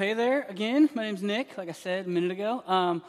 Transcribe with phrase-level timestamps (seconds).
[0.00, 0.88] Hey there again.
[0.94, 2.64] My name's Nick, like I said a minute ago.
[2.66, 3.02] Um,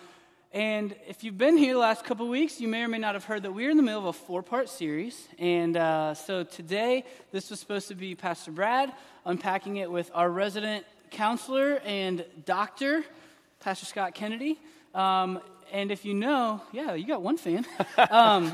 [0.52, 3.24] and if you've been here the last couple weeks, you may or may not have
[3.24, 5.30] heard that we're in the middle of a four part series.
[5.40, 8.92] And uh, so today, this was supposed to be Pastor Brad
[9.26, 13.06] unpacking it with our resident counselor and doctor,
[13.62, 14.60] Pastor Scott Kennedy.
[14.94, 15.40] Um,
[15.72, 17.66] and if you know, yeah, you got one fan.
[18.10, 18.52] Um,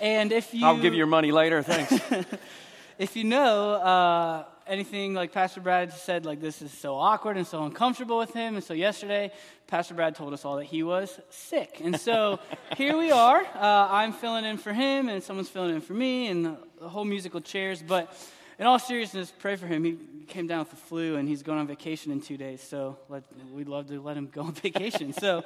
[0.00, 0.64] and if you.
[0.64, 1.92] I'll give you your money later, thanks.
[2.98, 7.46] if you know, uh, anything like Pastor Brad said, like this is so awkward and
[7.46, 8.54] so uncomfortable with him.
[8.54, 9.32] And so yesterday,
[9.66, 11.80] Pastor Brad told us all that he was sick.
[11.82, 12.38] And so
[12.76, 13.40] here we are.
[13.40, 17.04] Uh, I'm filling in for him, and someone's filling in for me, and the whole
[17.04, 17.82] musical chairs.
[17.86, 18.14] But
[18.58, 19.84] in all seriousness, pray for him.
[19.84, 22.62] He came down with the flu, and he's going on vacation in two days.
[22.62, 25.12] So let, we'd love to let him go on vacation.
[25.12, 25.44] so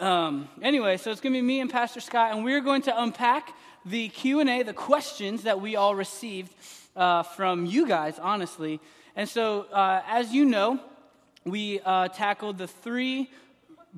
[0.00, 3.02] um, anyway, so it's going to be me and Pastor Scott, and we're going to
[3.02, 6.52] unpack the Q&A, the questions that we all received
[6.96, 8.80] uh, from you guys, honestly.
[9.16, 10.80] And so, uh, as you know,
[11.44, 13.30] we uh, tackled the three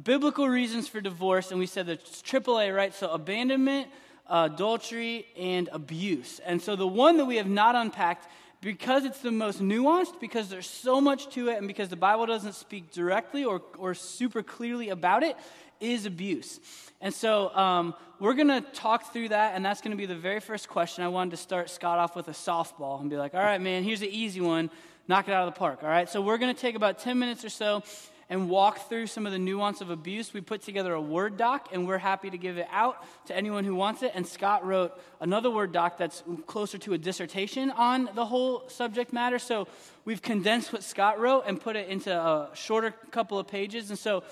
[0.01, 2.95] biblical reasons for divorce, and we said the AAA, right?
[2.95, 3.89] So, abandonment,
[4.29, 6.41] adultery, and abuse.
[6.45, 8.29] And so, the one that we have not unpacked,
[8.61, 12.27] because it's the most nuanced, because there's so much to it, and because the Bible
[12.27, 15.37] doesn't speak directly or, or super clearly about it,
[15.85, 16.61] is abuse.
[17.01, 20.17] And so um, we're going to talk through that, and that's going to be the
[20.17, 21.05] very first question.
[21.05, 23.83] I wanted to start Scott off with a softball and be like, all right, man,
[23.83, 24.71] here's an easy one.
[25.07, 26.09] Knock it out of the park, all right?
[26.09, 27.83] So we're going to take about 10 minutes or so
[28.31, 30.33] and walk through some of the nuance of abuse.
[30.33, 33.65] We put together a Word doc, and we're happy to give it out to anyone
[33.65, 34.13] who wants it.
[34.15, 39.13] And Scott wrote another Word doc that's closer to a dissertation on the whole subject
[39.13, 39.39] matter.
[39.39, 39.69] So
[40.05, 43.91] we've condensed what Scott wrote and put it into a shorter couple of pages.
[43.91, 44.25] And so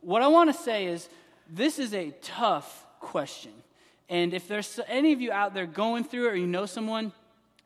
[0.00, 1.08] what I want to say is
[1.48, 3.52] this is a tough question.
[4.08, 7.12] And if there's any of you out there going through it or you know someone,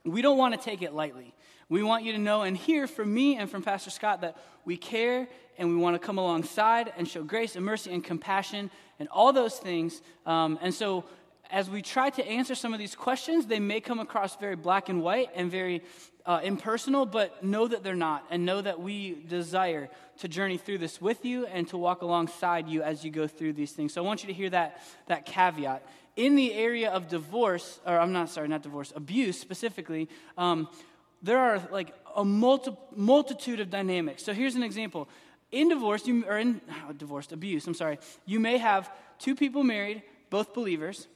[0.04, 1.32] we don't want to take it lightly.
[1.68, 4.76] We want you to know and hear from me and from Pastor Scott that we
[4.76, 9.08] care and we want to come alongside and show grace and mercy and compassion and
[9.08, 10.02] all those things.
[10.26, 11.04] Um, and so,
[11.54, 14.88] as we try to answer some of these questions, they may come across very black
[14.88, 15.84] and white and very
[16.26, 20.78] uh, impersonal, but know that they're not, and know that we desire to journey through
[20.78, 23.92] this with you and to walk alongside you as you go through these things.
[23.92, 25.86] So I want you to hear that, that caveat.
[26.16, 30.68] In the area of divorce, or I'm not sorry, not divorce, abuse specifically, um,
[31.22, 34.24] there are like a multi- multitude of dynamics.
[34.24, 35.08] So here's an example.
[35.52, 38.90] In divorce, you, or in oh, divorced abuse, I'm sorry, you may have
[39.20, 41.06] two people married, both believers,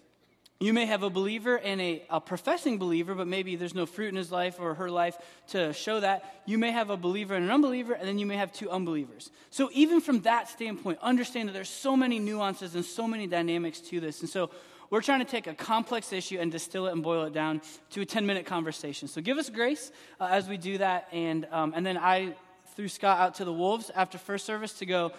[0.60, 4.08] you may have a believer and a, a, professing believer, but maybe there's no fruit
[4.08, 5.16] in his life or her life
[5.48, 6.42] to show that.
[6.46, 9.30] You may have a believer and an unbeliever, and then you may have two unbelievers.
[9.50, 13.78] So, even from that standpoint, understand that there's so many nuances and so many dynamics
[13.82, 14.20] to this.
[14.20, 14.50] And so,
[14.90, 18.00] we're trying to take a complex issue and distill it and boil it down to
[18.00, 19.06] a 10 minute conversation.
[19.06, 21.06] So, give us grace uh, as we do that.
[21.12, 22.34] And, um, and then I
[22.74, 25.12] threw Scott out to the Wolves after first service to go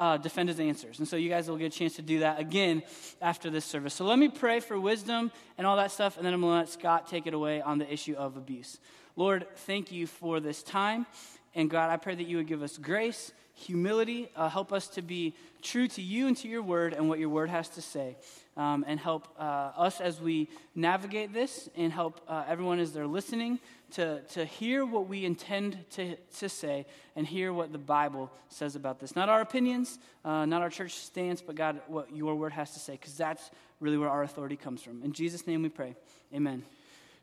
[0.00, 0.98] uh, defend his answers.
[0.98, 2.82] And so you guys will get a chance to do that again
[3.20, 3.92] after this service.
[3.94, 6.58] So let me pray for wisdom and all that stuff, and then I'm going to
[6.58, 8.80] let Scott take it away on the issue of abuse.
[9.14, 11.06] Lord, thank you for this time.
[11.54, 15.02] And God, I pray that you would give us grace, humility, uh, help us to
[15.02, 18.16] be true to you and to your word and what your word has to say.
[18.56, 23.06] Um, and help uh, us as we navigate this and help uh, everyone as they're
[23.06, 23.58] listening
[23.92, 26.86] to, to hear what we intend to, to say
[27.16, 29.16] and hear what the Bible says about this.
[29.16, 32.78] Not our opinions, uh, not our church stance, but God, what your word has to
[32.78, 35.02] say, because that's really where our authority comes from.
[35.02, 35.94] In Jesus' name we pray.
[36.34, 36.62] Amen.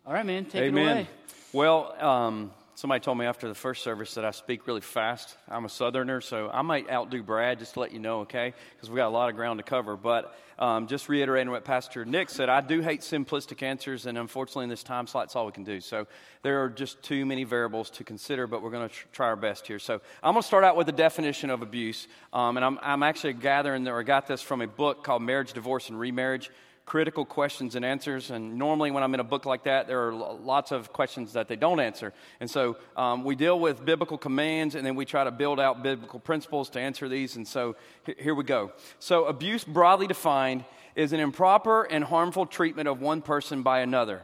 [0.06, 0.88] All right, man, take Amen.
[0.88, 1.08] it away.
[1.54, 5.36] Well, um, somebody told me after the first service that I speak really fast.
[5.50, 8.54] I'm a southerner, so I might outdo Brad, just to let you know, okay?
[8.76, 9.98] Because we got a lot of ground to cover.
[9.98, 14.66] But um, just reiterating what Pastor Nick said, I do hate simplistic answers, and unfortunately,
[14.66, 15.82] in this time slot, it's all we can do.
[15.82, 16.06] So
[16.44, 19.36] there are just too many variables to consider, but we're going to tr- try our
[19.36, 19.80] best here.
[19.80, 23.02] So I'm going to start out with the definition of abuse, um, and I'm, I'm
[23.02, 26.52] actually gathering, or I got this from a book called Marriage, Divorce, and Remarriage
[26.88, 28.32] critical questions and answers.
[28.32, 31.50] And normally, when I'm in a book like that, there are lots of questions that
[31.50, 32.14] they don't answer.
[32.40, 35.84] And so um, we deal with biblical commands and then we try to build out
[35.84, 37.36] biblical principles to answer these.
[37.36, 37.76] And so
[38.18, 38.72] here we go.
[39.00, 40.64] So, abuse, broadly defined,
[40.96, 44.24] is an improper and harmful treatment of one person by another.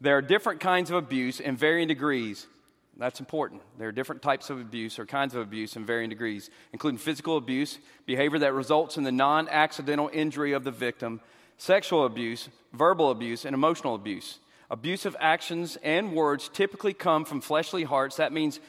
[0.00, 2.46] There are different kinds of abuse in varying degrees.
[2.96, 3.60] That's important.
[3.76, 7.36] There are different types of abuse or kinds of abuse in varying degrees, including physical
[7.36, 11.20] abuse, behavior that results in the non accidental injury of the victim,
[11.58, 14.38] sexual abuse, verbal abuse, and emotional abuse.
[14.70, 18.16] Abusive actions and words typically come from fleshly hearts.
[18.16, 18.60] That means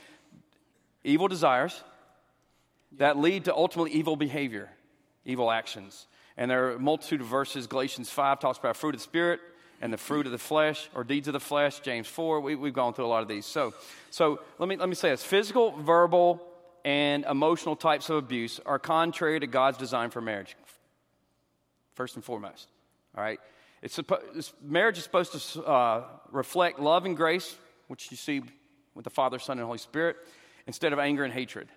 [1.03, 1.83] evil desires
[2.97, 4.69] that lead to ultimately evil behavior,
[5.25, 6.07] evil actions.
[6.37, 7.67] And there are a multitude of verses.
[7.67, 9.39] Galatians 5 talks about fruit of the Spirit
[9.81, 11.79] and the fruit of the flesh or deeds of the flesh.
[11.81, 13.45] James 4, we, have gone through a lot of these.
[13.45, 13.73] So,
[14.09, 16.41] so let, me, let me say this physical, verbal,
[16.85, 20.55] and emotional types of abuse are contrary to God's design for marriage.
[21.93, 22.67] First and foremost,
[23.19, 23.39] all right?
[23.81, 27.55] It's, suppo- marriage is supposed to uh, reflect love and grace,
[27.87, 28.41] which you see
[28.95, 30.15] with the Father, Son, and Holy Spirit,
[30.67, 31.67] instead of anger and hatred.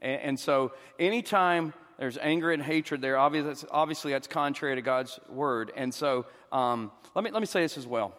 [0.00, 5.18] And, and so, anytime there's anger and hatred there, obviously, obviously that's contrary to God's
[5.28, 5.72] word.
[5.74, 8.14] And so, um, let, me, let me say this as well.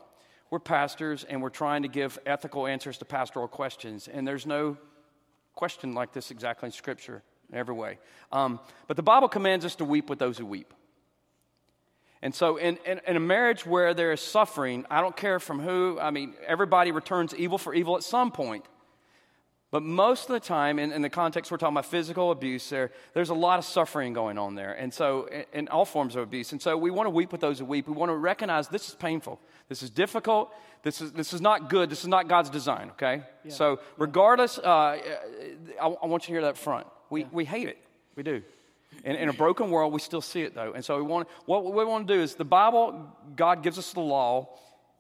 [0.50, 4.78] We're pastors and we're trying to give ethical answers to pastoral questions, and there's no
[5.54, 8.00] question like this exactly in Scripture in every way.
[8.32, 10.74] Um, but the Bible commands us to weep with those who weep.
[12.22, 15.60] And so, in, in, in, a marriage where there is suffering, I don't care from
[15.60, 18.66] who, I mean, everybody returns evil for evil at some point.
[19.72, 22.92] But most of the time, in, in the context we're talking about physical abuse, there,
[23.14, 24.74] there's a lot of suffering going on there.
[24.74, 26.52] And so, in, in all forms of abuse.
[26.52, 27.88] And so, we want to weep with those who weep.
[27.88, 29.40] We want to recognize this is painful.
[29.70, 30.54] This is difficult.
[30.84, 31.90] This is, this is not good.
[31.90, 33.24] This is not God's design, okay?
[33.46, 33.52] Yeah.
[33.54, 35.00] So, regardless, uh, I,
[35.82, 36.86] I, want you to hear that front.
[37.10, 37.28] We, yeah.
[37.32, 37.78] we hate it.
[38.16, 38.42] We do.
[39.04, 40.74] In, in, a broken world, we still see it though.
[40.74, 43.94] And so we want, what we want to do is the Bible, God gives us
[43.94, 44.50] the law,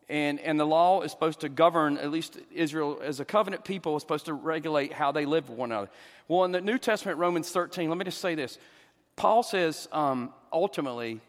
[0.08, 3.96] and, and the law is supposed to govern, at least Israel as a covenant people,
[3.96, 5.90] is supposed to regulate how they live with one another.
[6.28, 8.58] Well, in the New Testament, Romans 13, let me just say this.
[9.16, 11.20] Paul says um, ultimately,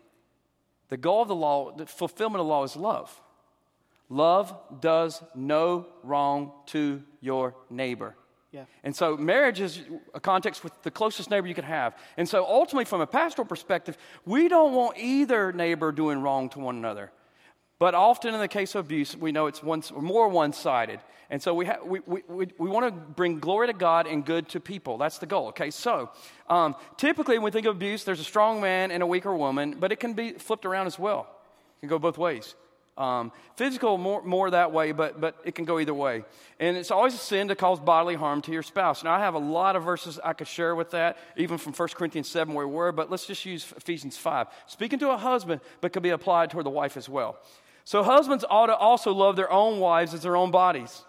[0.88, 3.20] the goal of the law, the fulfillment of the law is love.
[4.08, 8.16] Love does no wrong to your neighbor.
[8.52, 8.64] Yeah.
[8.82, 9.80] And so marriage is
[10.12, 11.96] a context with the closest neighbor you could have.
[12.16, 16.58] And so ultimately, from a pastoral perspective, we don't want either neighbor doing wrong to
[16.58, 17.12] one another.
[17.78, 21.00] But often in the case of abuse, we know it's one, more one sided.
[21.30, 24.26] And so we, ha- we, we, we, we want to bring glory to God and
[24.26, 24.98] good to people.
[24.98, 25.70] That's the goal, okay?
[25.70, 26.10] So
[26.48, 29.76] um, typically, when we think of abuse, there's a strong man and a weaker woman,
[29.78, 31.28] but it can be flipped around as well.
[31.78, 32.56] It can go both ways.
[33.00, 36.22] Um, physical, more, more that way, but, but it can go either way.
[36.58, 39.02] And it's always a sin to cause bodily harm to your spouse.
[39.02, 41.88] Now, I have a lot of verses I could share with that, even from 1
[41.94, 44.48] Corinthians 7 where we were, but let's just use Ephesians 5.
[44.66, 47.38] Speaking to a husband, but could be applied toward the wife as well.
[47.84, 51.02] So, husbands ought to also love their own wives as their own bodies.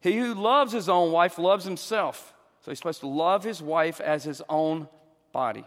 [0.00, 2.34] He who loves his own wife loves himself.
[2.64, 4.88] So, he's supposed to love his wife as his own
[5.30, 5.64] body.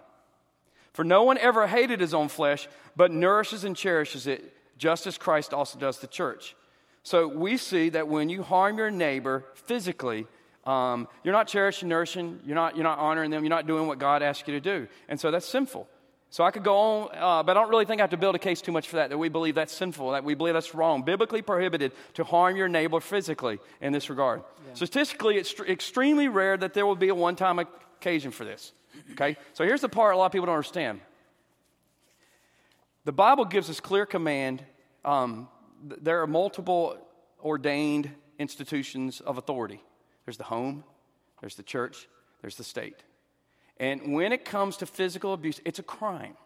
[0.91, 2.67] For no one ever hated his own flesh,
[2.97, 6.55] but nourishes and cherishes it just as Christ also does the church.
[7.03, 10.25] So we see that when you harm your neighbor physically,
[10.65, 13.99] um, you're not cherishing, nourishing, you're not, you're not honoring them, you're not doing what
[13.99, 14.87] God asked you to do.
[15.07, 15.87] And so that's sinful.
[16.31, 18.33] So I could go on, uh, but I don't really think I have to build
[18.33, 20.73] a case too much for that, that we believe that's sinful, that we believe that's
[20.73, 21.03] wrong.
[21.03, 24.41] Biblically prohibited to harm your neighbor physically in this regard.
[24.65, 24.73] Yeah.
[24.73, 28.73] Statistically, it's tr- extremely rare that there will be a one time occasion for this.
[29.11, 29.37] Okay?
[29.53, 31.01] So here's the part a lot of people don't understand.
[33.03, 34.63] The Bible gives us clear command
[35.03, 35.47] um,
[35.83, 36.97] there are multiple
[37.43, 39.81] ordained institutions of authority
[40.25, 40.83] there's the home,
[41.39, 42.07] there's the church,
[42.41, 43.03] there's the state.
[43.77, 46.37] And when it comes to physical abuse, it's a crime.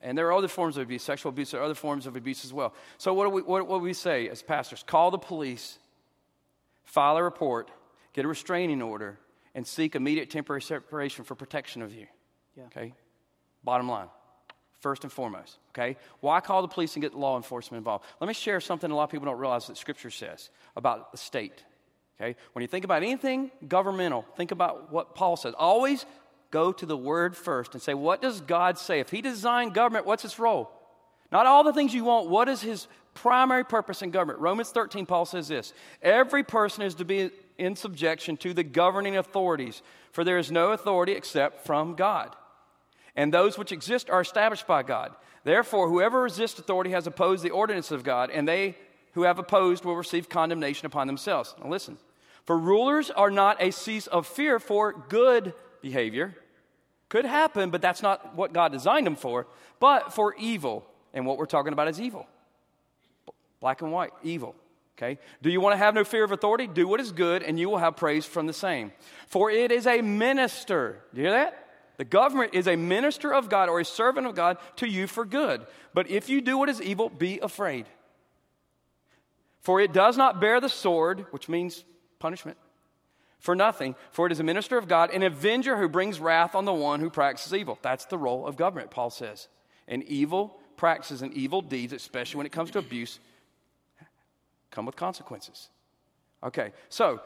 [0.00, 2.44] And there are other forms of abuse, sexual abuse, there are other forms of abuse
[2.44, 2.74] as well.
[2.98, 4.82] So, what do we, what, what do we say as pastors?
[4.82, 5.78] Call the police,
[6.84, 7.70] file a report,
[8.12, 9.18] get a restraining order,
[9.54, 12.06] and seek immediate temporary separation for protection of you.
[12.56, 12.64] Yeah.
[12.64, 12.94] Okay?
[13.64, 14.08] Bottom line
[14.86, 15.58] first and foremost.
[15.70, 15.96] Okay?
[16.20, 18.04] Why call the police and get law enforcement involved?
[18.20, 21.18] Let me share something a lot of people don't realize that Scripture says about the
[21.18, 21.64] state.
[22.20, 22.36] Okay?
[22.52, 25.54] When you think about anything governmental, think about what Paul says.
[25.58, 26.06] Always
[26.52, 29.00] go to the Word first and say, what does God say?
[29.00, 30.70] If He designed government, what's its role?
[31.32, 32.30] Not all the things you want.
[32.30, 34.38] What is His primary purpose in government?
[34.38, 39.16] Romans 13, Paul says this Every person is to be in subjection to the governing
[39.16, 39.82] authorities,
[40.12, 42.36] for there is no authority except from God
[43.16, 45.14] and those which exist are established by God.
[45.44, 48.76] Therefore, whoever resists authority has opposed the ordinance of God, and they
[49.12, 51.54] who have opposed will receive condemnation upon themselves.
[51.62, 51.98] Now, listen.
[52.44, 56.36] For rulers are not a cease of fear for good behavior.
[57.08, 59.46] Could happen, but that's not what God designed them for,
[59.80, 60.84] but for evil.
[61.14, 62.26] And what we're talking about is evil.
[63.60, 64.54] Black and white, evil.
[64.96, 65.18] Okay?
[65.42, 66.66] Do you want to have no fear of authority?
[66.66, 68.92] Do what is good, and you will have praise from the same.
[69.26, 71.02] For it is a minister.
[71.14, 71.65] Do you hear that?
[71.96, 75.24] The government is a minister of God or a servant of God to you for
[75.24, 75.66] good.
[75.94, 77.86] But if you do what is evil, be afraid.
[79.62, 81.84] For it does not bear the sword, which means
[82.18, 82.56] punishment,
[83.40, 83.94] for nothing.
[84.12, 87.00] For it is a minister of God, an avenger who brings wrath on the one
[87.00, 87.78] who practices evil.
[87.82, 89.48] That's the role of government, Paul says.
[89.88, 93.18] And evil practices and evil deeds, especially when it comes to abuse,
[94.70, 95.68] come with consequences.
[96.44, 97.20] Okay, so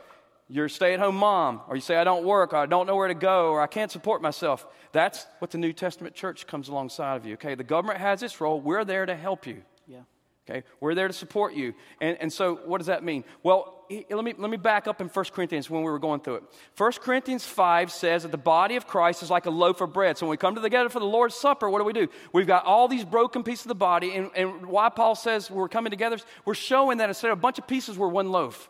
[0.51, 2.87] you're a stay at home mom, or you say, I don't work, or I don't
[2.87, 4.67] know where to go, or I can't support myself.
[4.91, 7.35] That's what the New Testament church comes alongside of you.
[7.35, 8.61] Okay, the government has its role.
[8.61, 9.63] We're there to help you.
[9.87, 10.01] Yeah.
[10.49, 11.75] Okay, we're there to support you.
[12.01, 13.23] And, and so, what does that mean?
[13.45, 16.37] Well, let me, let me back up in 1 Corinthians when we were going through
[16.37, 16.43] it.
[16.77, 20.19] 1 Corinthians 5 says that the body of Christ is like a loaf of bread.
[20.19, 22.09] So, when we come together for the Lord's Supper, what do we do?
[22.33, 24.17] We've got all these broken pieces of the body.
[24.17, 27.61] And, and why Paul says we're coming together, we're showing that instead of a bunch
[27.61, 28.69] of pieces, we're one loaf.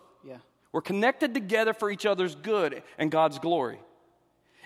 [0.73, 3.81] We're connected together for each other's good and God's glory.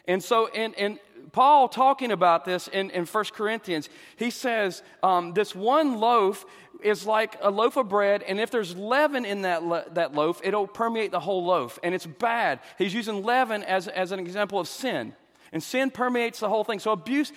[0.06, 0.98] And so, in, in
[1.32, 6.44] Paul talking about this in, in 1 Corinthians, he says um, this one loaf
[6.82, 10.66] is like a loaf of bread, and if there's leaven in that, that loaf, it'll
[10.66, 12.60] permeate the whole loaf, and it's bad.
[12.76, 15.14] He's using leaven as, as an example of sin,
[15.52, 16.80] and sin permeates the whole thing.
[16.80, 17.32] So, abuse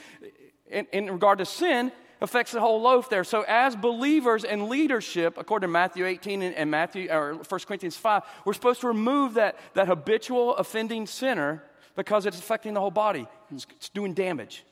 [0.70, 3.24] in, in regard to sin affects the whole loaf there.
[3.24, 7.98] So, as believers and leadership, according to Matthew 18 and, and Matthew or 1 Corinthians
[7.98, 11.64] 5, we're supposed to remove that, that habitual offending sinner
[11.96, 13.28] because it's affecting the whole body.
[13.52, 14.64] It's, it's doing damage.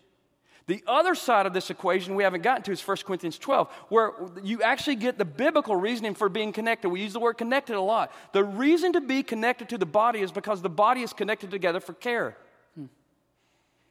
[0.68, 4.14] The other side of this equation we haven't gotten to is 1 Corinthians 12, where
[4.44, 6.90] you actually get the biblical reasoning for being connected.
[6.90, 8.12] We use the word connected a lot.
[8.34, 11.80] The reason to be connected to the body is because the body is connected together
[11.80, 12.36] for care.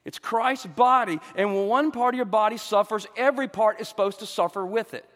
[0.04, 4.18] It's Christ's body, and when one part of your body suffers, every part is supposed
[4.18, 5.08] to suffer with it.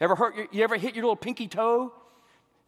[0.00, 1.92] Ever hurt your, you ever hit your little pinky toe?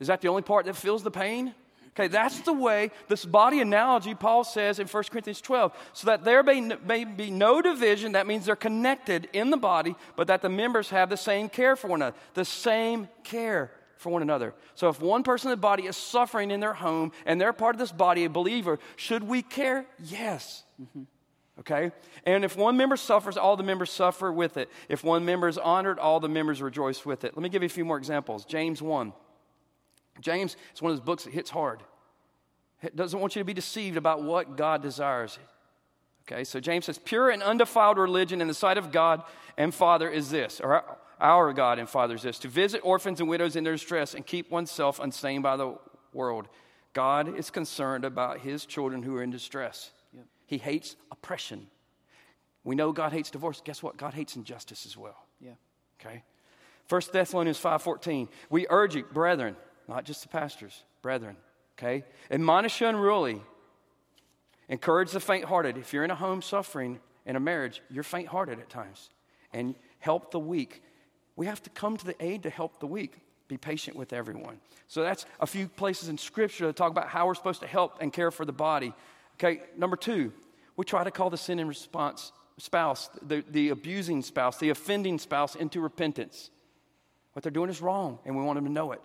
[0.00, 1.54] Is that the only part that feels the pain?
[1.90, 5.72] Okay, that's the way this body analogy Paul says in 1 Corinthians 12.
[5.92, 9.96] So that there may, may be no division, that means they're connected in the body,
[10.14, 12.16] but that the members have the same care for one another.
[12.34, 14.54] The same care for one another.
[14.76, 17.74] So if one person in the body is suffering in their home and they're part
[17.74, 19.84] of this body, a believer, should we care?
[20.04, 20.62] Yes.
[20.80, 21.02] Mm-hmm.
[21.60, 21.90] Okay?
[22.24, 24.68] And if one member suffers, all the members suffer with it.
[24.88, 27.36] If one member is honored, all the members rejoice with it.
[27.36, 28.44] Let me give you a few more examples.
[28.44, 29.12] James 1.
[30.20, 31.82] James is one of those books that hits hard.
[32.82, 35.38] It doesn't want you to be deceived about what God desires.
[36.30, 39.22] Okay, so James says, pure and undefiled religion in the sight of God
[39.56, 40.84] and Father is this, or
[41.20, 44.26] our God and Father is this, to visit orphans and widows in their distress and
[44.26, 45.76] keep oneself unstained by the
[46.12, 46.48] world.
[46.92, 49.90] God is concerned about his children who are in distress.
[50.48, 51.68] He hates oppression.
[52.64, 53.60] We know God hates divorce.
[53.64, 53.96] Guess what?
[53.96, 55.26] God hates injustice as well.
[55.40, 55.52] Yeah.
[56.00, 56.24] Okay.
[56.88, 58.28] 1 Thessalonians 5:14.
[58.48, 61.36] We urge you, brethren, not just the pastors, brethren,
[61.78, 62.02] okay?
[62.30, 63.42] Admonish the unruly,
[64.70, 65.76] encourage the faint hearted.
[65.76, 69.10] If you're in a home suffering in a marriage, you're faint hearted at times,
[69.52, 70.82] and help the weak.
[71.36, 73.18] We have to come to the aid to help the weak.
[73.48, 74.60] Be patient with everyone.
[74.86, 77.98] So that's a few places in Scripture that talk about how we're supposed to help
[78.00, 78.94] and care for the body.
[79.38, 80.32] Okay, number two,
[80.76, 85.18] we try to call the sin in response spouse, the, the abusing spouse, the offending
[85.18, 86.50] spouse, into repentance.
[87.32, 89.00] What they're doing is wrong, and we want them to know it.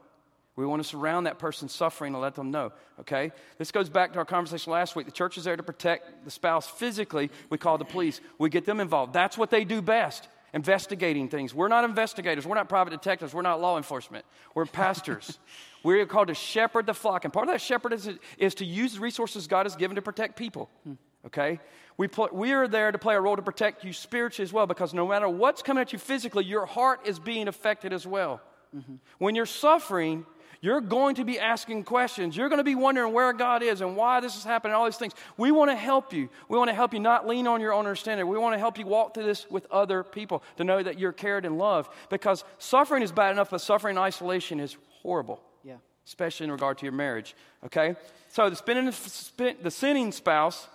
[0.55, 3.31] We want to surround that person suffering and let them know, okay?
[3.57, 5.05] This goes back to our conversation last week.
[5.05, 7.29] The church is there to protect the spouse physically.
[7.49, 9.13] We call the police, we get them involved.
[9.13, 11.53] That's what they do best investigating things.
[11.53, 15.39] We're not investigators, we're not private detectives, we're not law enforcement, we're pastors.
[15.83, 17.25] we're called to shepherd the flock.
[17.25, 20.01] And part of that shepherd is, is to use the resources God has given to
[20.01, 20.69] protect people,
[21.25, 21.59] okay?
[21.97, 24.65] We, pl- we are there to play a role to protect you spiritually as well
[24.65, 28.41] because no matter what's coming at you physically, your heart is being affected as well.
[28.75, 28.95] Mm-hmm.
[29.19, 30.25] When you're suffering,
[30.61, 32.37] you're going to be asking questions.
[32.37, 34.95] You're going to be wondering where God is and why this is happening, all these
[34.95, 35.13] things.
[35.35, 36.29] We want to help you.
[36.47, 38.27] We want to help you not lean on your own understanding.
[38.27, 41.11] We want to help you walk through this with other people to know that you're
[41.11, 45.41] cared and loved because suffering is bad enough, but suffering in isolation is horrible.
[45.63, 45.77] Yeah.
[46.05, 47.35] Especially in regard to your marriage.
[47.65, 47.95] Okay?
[48.29, 48.93] So the, spinning,
[49.61, 50.67] the sinning spouse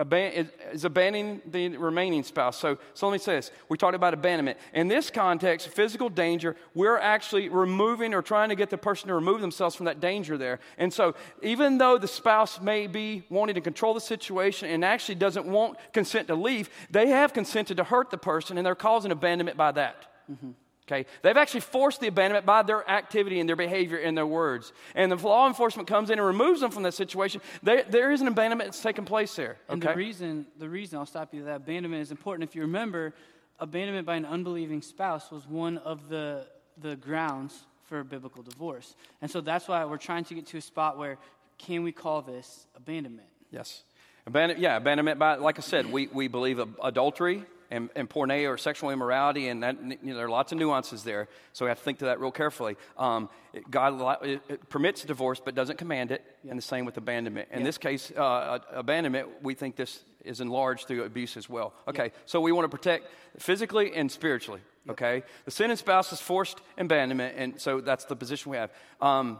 [0.00, 2.56] is abandoning the remaining spouse.
[2.56, 3.50] So, so let me say this.
[3.68, 4.58] We talked about abandonment.
[4.72, 9.14] In this context, physical danger, we're actually removing or trying to get the person to
[9.14, 10.60] remove themselves from that danger there.
[10.78, 15.16] And so, even though the spouse may be wanting to control the situation and actually
[15.16, 19.10] doesn't want consent to leave, they have consented to hurt the person and they're causing
[19.10, 20.06] abandonment by that.
[20.30, 20.50] Mm-hmm.
[20.88, 21.06] Okay?
[21.22, 24.72] They've actually forced the abandonment by their activity and their behavior and their words.
[24.94, 28.22] And if law enforcement comes in and removes them from that situation, they, there is
[28.22, 29.58] an abandonment that's taking place there.
[29.68, 29.72] Okay?
[29.72, 32.48] And the reason, the reason I'll stop you that abandonment is important.
[32.48, 33.14] If you remember,
[33.58, 36.46] abandonment by an unbelieving spouse was one of the,
[36.80, 38.94] the grounds for biblical divorce.
[39.20, 41.18] And so that's why we're trying to get to a spot where
[41.58, 43.28] can we call this abandonment?
[43.50, 43.82] Yes.
[44.26, 48.58] Abandon, yeah, abandonment by, like I said, we, we believe adultery and, and porneia or
[48.58, 51.28] sexual immorality, and that, you know, there are lots of nuances there.
[51.52, 52.76] So we have to think to that real carefully.
[52.96, 56.50] Um, it, God it, it permits divorce, but doesn't command it, yeah.
[56.50, 57.48] and the same with abandonment.
[57.52, 57.64] In yeah.
[57.64, 61.72] this case, uh, abandonment, we think this is enlarged through abuse as well.
[61.86, 62.22] Okay, yeah.
[62.26, 63.06] so we want to protect
[63.38, 64.60] physically and spiritually.
[64.88, 68.70] Okay, the sin in spouse is forced abandonment, and so that's the position we have.
[69.00, 69.38] Um,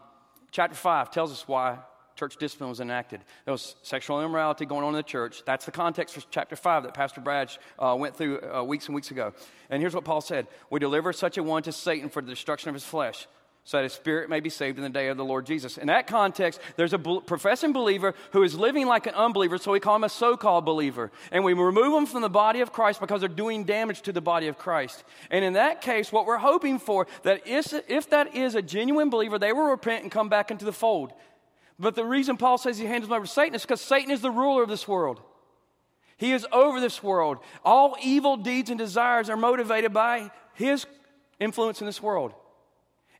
[0.50, 1.78] chapter five tells us why
[2.18, 3.20] church discipline was enacted.
[3.44, 5.42] There was sexual immorality going on in the church.
[5.46, 8.94] That's the context for chapter 5 that Pastor Brad uh, went through uh, weeks and
[8.94, 9.32] weeks ago.
[9.70, 12.68] And here's what Paul said We deliver such a one to Satan for the destruction
[12.70, 13.28] of his flesh
[13.68, 15.76] so that his spirit may be saved in the day of the Lord Jesus.
[15.76, 19.78] In that context, there's a professing believer who is living like an unbeliever, so we
[19.78, 21.12] call him a so called believer.
[21.30, 24.22] And we remove them from the body of Christ because they're doing damage to the
[24.22, 25.04] body of Christ.
[25.30, 29.10] And in that case, what we're hoping for, that is, if that is a genuine
[29.10, 31.12] believer, they will repent and come back into the fold.
[31.78, 34.62] But the reason Paul says he handles over Satan is because Satan is the ruler
[34.62, 35.20] of this world.
[36.16, 37.38] He is over this world.
[37.64, 40.86] All evil deeds and desires are motivated by his
[41.38, 42.34] influence in this world.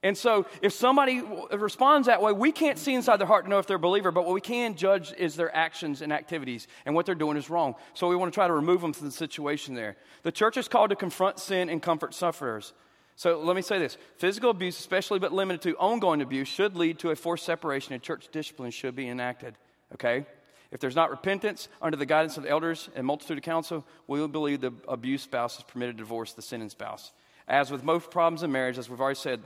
[0.03, 1.23] And so, if somebody
[1.53, 4.13] responds that way, we can't see inside their heart to know if they're a believer,
[4.13, 7.51] but what we can judge is their actions and activities, and what they're doing is
[7.51, 7.75] wrong.
[7.95, 9.97] So, we want to try to remove them from the situation there.
[10.23, 12.75] The church is called to confront sin and comfort sufferers.
[13.19, 17.01] So, let me say this physical abuse, especially but limited to ongoing abuse, should lead
[17.01, 19.57] to a forced separation, and church discipline should be enacted.
[19.95, 20.25] Okay?
[20.71, 24.21] If there's not repentance under the guidance of the elders and multitude of counsel, we
[24.21, 27.11] will believe the abused spouse is permitted to divorce the sinning spouse.
[27.49, 29.41] As with most problems in marriage, as we've already said,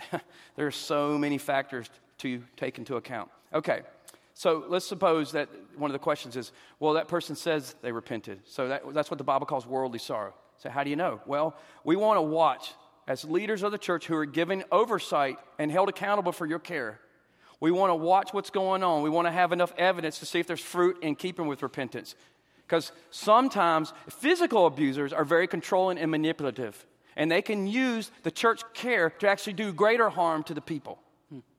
[0.56, 3.30] there are so many factors to take into account.
[3.52, 3.82] Okay,
[4.32, 8.40] so let's suppose that one of the questions is well, that person says they repented.
[8.46, 10.32] So that, that's what the Bible calls worldly sorrow.
[10.56, 11.20] So, how do you know?
[11.26, 11.54] Well,
[11.84, 12.72] we want to watch
[13.08, 17.00] as leaders of the church who are given oversight and held accountable for your care.
[17.58, 19.02] We want to watch what's going on.
[19.02, 22.14] We want to have enough evidence to see if there's fruit in keeping with repentance.
[22.64, 26.86] Because sometimes physical abusers are very controlling and manipulative
[27.18, 31.00] and they can use the church care to actually do greater harm to the people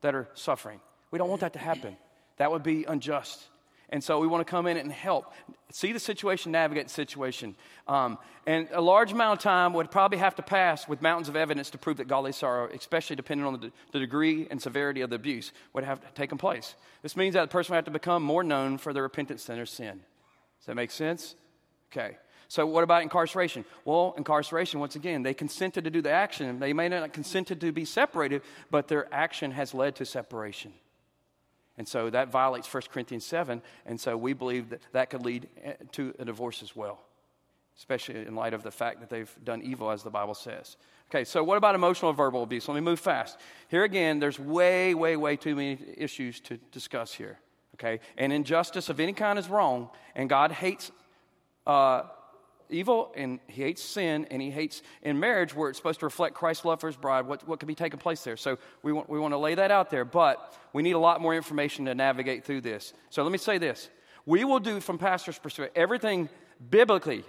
[0.00, 0.80] that are suffering.
[1.10, 1.98] We don't want that to happen.
[2.38, 3.46] That would be unjust.
[3.90, 5.32] And so we want to come in and help
[5.72, 7.56] see the situation, navigate the situation.
[7.86, 11.36] Um, and a large amount of time would probably have to pass with mountains of
[11.36, 15.10] evidence to prove that godly sorrow, especially depending on the, the degree and severity of
[15.10, 16.74] the abuse, would have taken place.
[17.02, 19.56] This means that the person would have to become more known for their repentance than
[19.56, 20.00] their sin.
[20.58, 21.34] Does that make sense?
[21.92, 22.16] Okay.
[22.48, 23.64] So, what about incarceration?
[23.84, 26.58] Well, incarceration, once again, they consented to do the action.
[26.58, 28.42] They may not have consented to be separated,
[28.72, 30.72] but their action has led to separation.
[31.80, 33.62] And so that violates 1 Corinthians 7.
[33.86, 37.00] And so we believe that that could lead eh, to a divorce as well,
[37.78, 40.76] especially in light of the fact that they've done evil, as the Bible says.
[41.08, 42.68] Okay, so what about emotional verbal abuse?
[42.68, 43.38] Let me move fast.
[43.68, 47.38] Here again, there's way, way, way too many issues to discuss here.
[47.76, 50.92] Okay, and injustice of any kind is wrong, and God hates
[51.66, 52.02] uh,
[52.70, 56.34] evil and he hates sin and he hates in marriage where it's supposed to reflect
[56.34, 58.36] Christ's love for his bride, what, what could be taking place there.
[58.36, 61.20] So we want, we want to lay that out there, but we need a lot
[61.20, 62.92] more information to navigate through this.
[63.10, 63.90] So let me say this.
[64.26, 66.28] We will do from pastor's perspective everything
[66.70, 67.24] biblically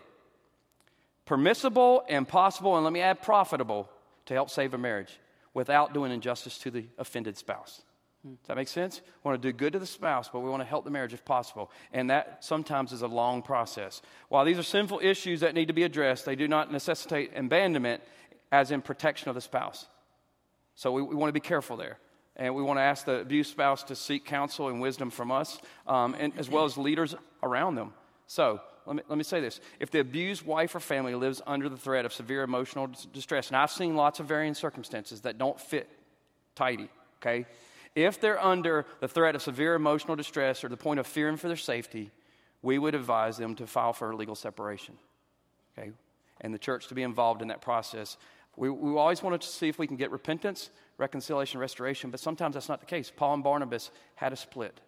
[1.25, 3.89] permissible and possible, and let me add profitable
[4.25, 5.19] to help save a marriage
[5.53, 7.83] without doing injustice to the offended spouse.
[8.23, 9.01] Does that make sense?
[9.23, 11.13] We want to do good to the spouse, but we want to help the marriage
[11.13, 11.71] if possible.
[11.91, 14.01] And that sometimes is a long process.
[14.29, 18.03] While these are sinful issues that need to be addressed, they do not necessitate abandonment
[18.51, 19.87] as in protection of the spouse.
[20.75, 21.97] So we, we want to be careful there.
[22.35, 25.59] And we want to ask the abused spouse to seek counsel and wisdom from us,
[25.87, 27.93] um, and, as well as leaders around them.
[28.27, 29.59] So let me, let me say this.
[29.79, 33.57] If the abused wife or family lives under the threat of severe emotional distress, and
[33.57, 35.89] I've seen lots of varying circumstances that don't fit
[36.55, 36.89] tidy,
[37.21, 37.45] okay?
[37.95, 41.47] If they're under the threat of severe emotional distress or the point of fearing for
[41.47, 42.11] their safety,
[42.61, 44.95] we would advise them to file for legal separation.
[45.77, 45.91] Okay?
[46.41, 48.17] And the church to be involved in that process.
[48.55, 52.53] We, we always wanted to see if we can get repentance, reconciliation, restoration, but sometimes
[52.53, 53.11] that's not the case.
[53.15, 54.79] Paul and Barnabas had a split.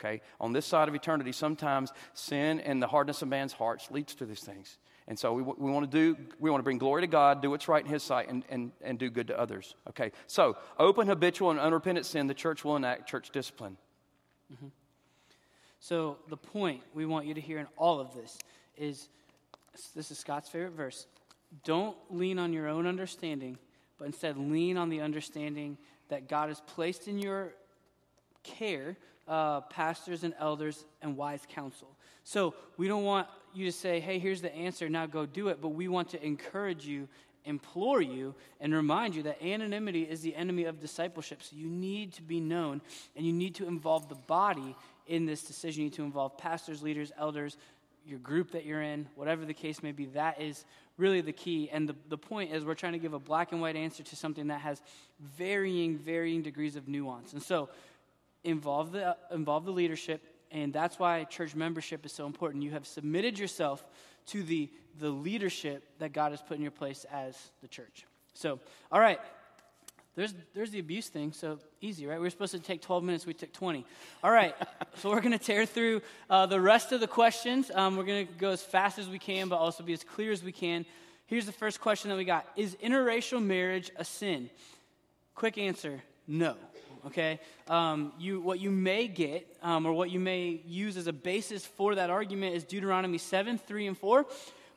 [0.00, 0.22] Okay?
[0.40, 4.26] On this side of eternity, sometimes sin and the hardness of man's hearts leads to
[4.26, 4.78] these things.
[5.10, 7.50] And so we, we want to do, we want to bring glory to God, do
[7.50, 9.74] what's right in His sight, and, and, and do good to others.
[9.88, 13.76] Okay, so open, habitual, and unrepentant sin, the church will enact church discipline.
[14.54, 14.68] Mm-hmm.
[15.80, 18.38] So the point we want you to hear in all of this
[18.76, 19.08] is
[19.96, 21.08] this is Scott's favorite verse.
[21.64, 23.58] Don't lean on your own understanding,
[23.98, 25.76] but instead lean on the understanding
[26.08, 27.54] that God has placed in your
[28.44, 28.96] care
[29.26, 31.96] uh, pastors and elders and wise counsel.
[32.22, 35.60] So we don't want you to say, hey, here's the answer, now go do it.
[35.60, 37.08] But we want to encourage you,
[37.44, 41.42] implore you, and remind you that anonymity is the enemy of discipleship.
[41.42, 42.80] So you need to be known,
[43.16, 45.82] and you need to involve the body in this decision.
[45.82, 47.56] You need to involve pastors, leaders, elders,
[48.06, 50.06] your group that you're in, whatever the case may be.
[50.06, 50.64] That is
[50.96, 51.68] really the key.
[51.70, 54.16] And the, the point is, we're trying to give a black and white answer to
[54.16, 54.82] something that has
[55.36, 57.32] varying, varying degrees of nuance.
[57.32, 57.68] And so,
[58.44, 62.62] involve the, involve the leadership, and that's why church membership is so important.
[62.62, 63.84] You have submitted yourself
[64.26, 68.06] to the, the leadership that God has put in your place as the church.
[68.34, 68.60] So,
[68.90, 69.20] all right,
[70.16, 72.18] There's, there's the abuse thing, so easy, right?
[72.18, 73.84] We were supposed to take 12 minutes, we took 20.
[74.22, 74.54] All right,
[74.96, 77.70] so we're going to tear through uh, the rest of the questions.
[77.74, 80.32] Um, we're going to go as fast as we can, but also be as clear
[80.32, 80.84] as we can.
[81.26, 84.50] Here's the first question that we got Is interracial marriage a sin?
[85.34, 86.54] Quick answer no.
[87.06, 87.40] Okay?
[87.68, 91.64] Um, you, what you may get, um, or what you may use as a basis
[91.64, 94.26] for that argument, is Deuteronomy 7 3 and 4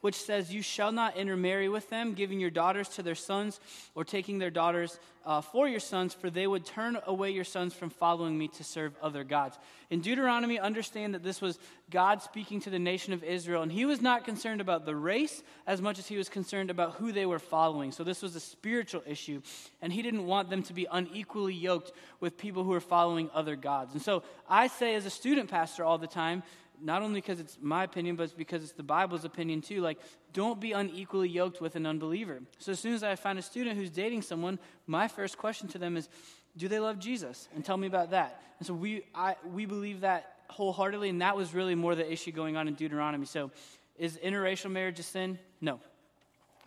[0.04, 3.62] which says, You shall not intermarry with them, giving your daughters to their sons,
[3.96, 7.74] or taking their daughters uh, for your sons, for they would turn away your sons
[7.74, 9.58] from following me to serve other gods.
[9.89, 11.58] In Deuteronomy, understand that this was
[11.89, 15.42] God speaking to the nation of Israel, and he was not concerned about the race
[15.66, 17.94] as much as he was concerned about who they were following.
[17.94, 19.42] So this was a spiritual issue,
[19.82, 23.56] and he didn't want them to be unequally yoked with people who were following other
[23.56, 23.94] gods.
[23.94, 26.44] And so I say, as a student pastor all the time,
[26.82, 29.82] not only because it's my opinion, but it's because it's the Bible's opinion too.
[29.82, 30.00] Like,
[30.34, 32.42] don't be unequally yoked with an unbeliever.
[32.60, 35.78] So, as soon as I find a student who's dating someone, my first question to
[35.78, 36.10] them is,
[36.58, 37.48] do they love Jesus?
[37.56, 38.42] And tell me about that.
[38.60, 42.32] And so, we, I, we believe that wholeheartedly, and that was really more the issue
[42.32, 43.26] going on in Deuteronomy.
[43.26, 43.52] So,
[43.98, 45.40] is interracial marriage a sin?
[45.62, 45.80] No.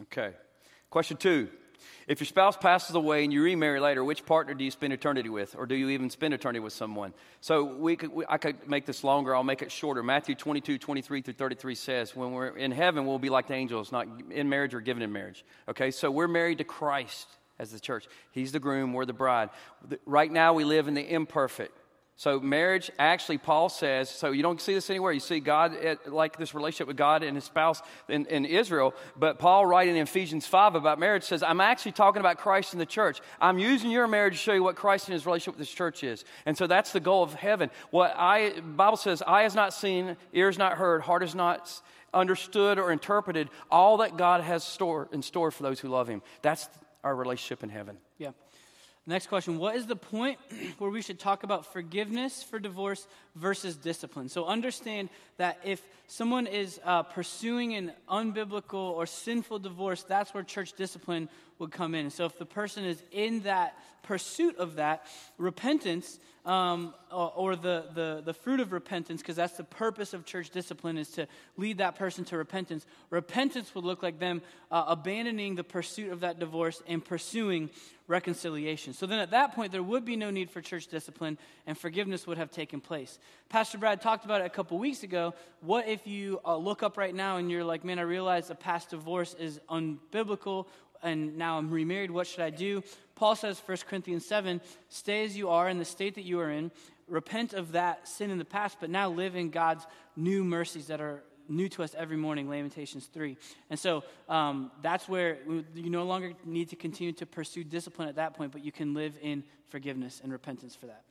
[0.03, 0.33] Okay.
[0.91, 1.49] Question two
[2.07, 5.29] if your spouse passes away and you remarry later, which partner do you spend eternity
[5.29, 5.55] with?
[5.57, 7.13] Or do you even spend eternity with someone?
[7.41, 9.35] So we could, we, I could make this longer.
[9.35, 10.03] I'll make it shorter.
[10.03, 13.93] Matthew 22, 23 through 33 says, when we're in heaven, we'll be like the angels,
[13.93, 15.45] not in marriage or given in marriage.
[15.69, 18.07] Okay, so we're married to Christ as the church.
[18.31, 19.51] He's the groom, we're the bride.
[20.05, 21.77] Right now, we live in the imperfect.
[22.19, 25.13] So, marriage, actually, Paul says, so you don't see this anywhere.
[25.13, 28.95] You see God, at, like this relationship with God and his spouse in, in, Israel.
[29.17, 32.81] But Paul, writing in Ephesians 5 about marriage, says, I'm actually talking about Christ and
[32.81, 33.21] the church.
[33.39, 36.03] I'm using your marriage to show you what Christ and his relationship with his church
[36.03, 36.25] is.
[36.47, 37.71] And so that's the goal of heaven.
[37.91, 41.71] What I, Bible says, eye has not seen, ear ears not heard, heart has not
[42.15, 46.23] understood or interpreted all that God has store, in store for those who love him.
[46.41, 46.67] That's
[47.05, 47.99] our relationship in heaven.
[48.17, 48.31] Yeah.
[49.09, 50.39] Next question What is the point
[50.79, 54.29] where we should talk about forgiveness for divorce versus discipline?
[54.29, 60.43] So understand that if someone is uh, pursuing an unbiblical or sinful divorce, that's where
[60.43, 62.11] church discipline would come in.
[62.11, 65.07] So if the person is in that pursuit of that,
[65.39, 70.51] repentance um, or, the, the, the fruit of repentance, because that's the purpose of church
[70.51, 72.87] discipline, is to lead that person to repentance.
[73.11, 77.69] Repentance would look like them uh, abandoning the pursuit of that divorce and pursuing
[78.07, 78.93] reconciliation.
[78.93, 82.29] So then at that point, there would be no need for church discipline and forgiveness
[82.29, 83.19] would have taken place.
[83.49, 85.35] Pastor Brad talked about it a couple weeks ago.
[85.61, 88.55] What if you uh, look up right now and you're like, man, I realize a
[88.55, 90.67] past divorce is unbiblical
[91.07, 92.11] and now I'm remarried.
[92.11, 92.83] What should I do?
[93.15, 96.51] Paul says, 1 Corinthians 7, stay as you are in the state that you are
[96.51, 96.71] in.
[97.09, 101.01] Repent of that sin in the past, but now live in God's new mercies that
[101.01, 103.37] are new to us every morning, Lamentations 3.
[103.71, 105.39] And so um, that's where
[105.75, 108.93] you no longer need to continue to pursue discipline at that point, but you can
[108.93, 111.03] live in forgiveness and repentance for that.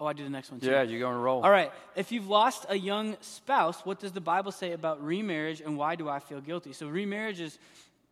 [0.00, 0.66] Oh, I do the next one too.
[0.66, 1.42] Yeah, you're going to roll.
[1.42, 1.70] All right.
[1.94, 5.94] If you've lost a young spouse, what does the Bible say about remarriage and why
[5.94, 6.72] do I feel guilty?
[6.72, 7.58] So, remarriage is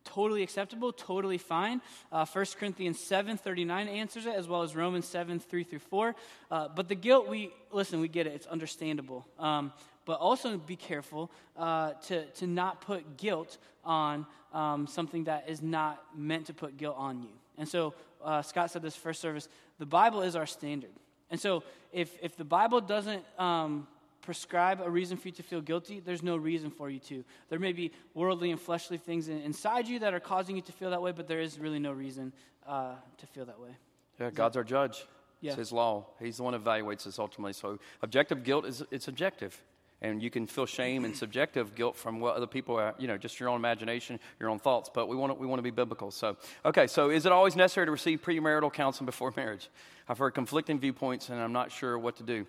[0.05, 1.81] totally acceptable, totally fine.
[2.11, 6.15] Uh, 1 Corinthians 7 39 answers it, as well as Romans 7 3 through 4.
[6.51, 9.25] Uh, but the guilt, we listen, we get it, it's understandable.
[9.39, 9.73] Um,
[10.05, 15.61] but also be careful uh, to, to not put guilt on um, something that is
[15.61, 17.29] not meant to put guilt on you.
[17.57, 19.47] And so uh, Scott said this first service
[19.79, 20.91] the Bible is our standard.
[21.29, 23.87] And so if, if the Bible doesn't um,
[24.23, 27.23] prescribe a reason for you to feel guilty, there's no reason for you to.
[27.49, 30.89] There may be worldly and fleshly things inside you that are causing you to feel
[30.89, 32.33] that way, but there is really no reason
[32.65, 33.75] uh, to feel that way.
[34.19, 35.05] Yeah, God's our judge.
[35.41, 35.51] Yeah.
[35.51, 36.05] It's His law.
[36.19, 37.53] He's the one who evaluates us ultimately.
[37.53, 39.61] So objective guilt is it's objective.
[40.01, 43.17] And you can feel shame and subjective guilt from what other people are, you know,
[43.17, 44.89] just your own imagination, your own thoughts.
[44.93, 46.11] But we want to, we want to be biblical.
[46.11, 49.69] So, okay, so is it always necessary to receive premarital counseling before marriage?
[50.09, 52.45] I've heard conflicting viewpoints, and I'm not sure what to do.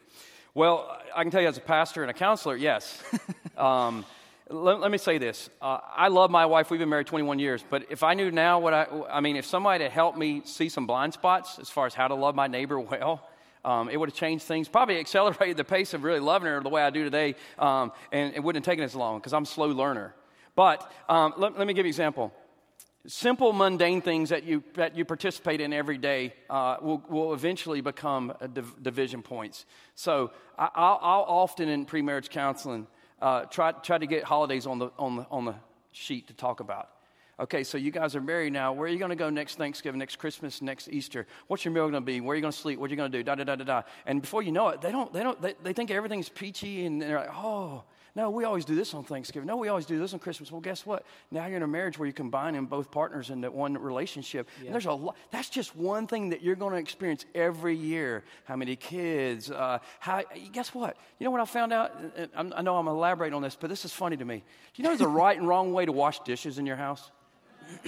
[0.56, 3.02] Well, I can tell you as a pastor and a counselor, yes.
[3.56, 4.04] um,
[4.48, 5.50] let, let, me say this.
[5.60, 6.70] Uh, I love my wife.
[6.70, 7.64] We've been married 21 years.
[7.68, 10.68] But if I knew now what I, I mean, if somebody had helped me see
[10.68, 13.28] some blind spots as far as how to love my neighbor well,
[13.64, 16.68] um, it would have changed things, probably accelerated the pace of really loving her the
[16.68, 19.46] way I do today, um, and it wouldn't have taken as long because I'm a
[19.46, 20.14] slow learner.
[20.54, 22.32] But um, let, let, me give you an example
[23.06, 27.80] simple, mundane things that you, that you participate in every day uh, will, will eventually
[27.80, 29.66] become div- division points.
[29.94, 32.86] So I, will often in pre-marriage counseling
[33.20, 35.54] uh, try, try to get holidays on the, on, the, on the
[35.92, 36.88] sheet to talk about.
[37.38, 38.72] Okay, so you guys are married now.
[38.72, 41.26] Where are you going to go next Thanksgiving, next Christmas, next Easter?
[41.48, 42.20] What's your meal going to be?
[42.20, 42.78] Where are you going to sleep?
[42.78, 43.24] What are you going to do?
[43.24, 43.82] Da da da da da.
[44.06, 45.12] And before you know it, they don't.
[45.12, 45.42] They don't.
[45.42, 47.82] They, they think everything's peachy, and they're like, oh,
[48.16, 49.48] No, we always do this on Thanksgiving.
[49.48, 50.53] No, we always do this on Christmas.
[50.53, 51.05] Well, guess what?
[51.33, 54.48] Now you're in a marriage where you combine in both partners into one relationship.
[54.61, 54.66] Yeah.
[54.66, 55.16] And there's a lot.
[55.33, 58.22] That's just one thing that you're going to experience every year.
[58.44, 59.50] How many kids?
[59.50, 60.22] Uh, how?
[60.53, 60.96] Guess what?
[61.18, 61.92] You know what I found out?
[62.37, 64.37] I know I'm elaborating on this, but this is funny to me.
[64.37, 64.42] Do
[64.77, 67.11] you know there's a right and wrong way to wash dishes in your house?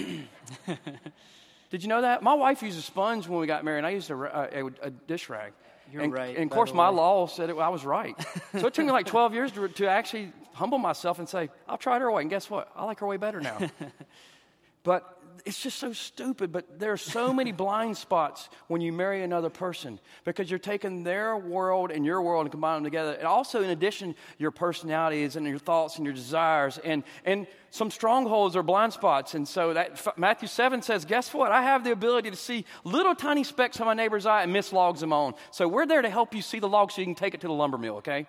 [1.69, 2.21] Did you know that?
[2.21, 4.89] My wife used a sponge when we got married, and I used a, a, a
[4.89, 5.53] dish rag.
[5.91, 6.35] You're and, right.
[6.35, 8.15] And of course, my law said it, I was right.
[8.53, 11.77] so it took me like 12 years to, to actually humble myself and say, I'll
[11.77, 12.21] try it her way.
[12.21, 12.71] And guess what?
[12.75, 13.57] I like her way better now.
[14.83, 15.16] but
[15.47, 19.49] it's just so stupid, but there are so many blind spots when you marry another
[19.49, 23.13] person because you're taking their world and your world and combining them together.
[23.13, 27.89] And also, in addition, your personalities and your thoughts and your desires and, and some
[27.91, 29.35] strongholds or blind spots.
[29.35, 31.53] And so that Matthew 7 says, guess what?
[31.53, 34.73] I have the ability to see little tiny specks on my neighbor's eye and miss
[34.73, 35.33] logs of my own.
[35.51, 37.47] So we're there to help you see the logs so you can take it to
[37.47, 38.27] the lumber mill, okay?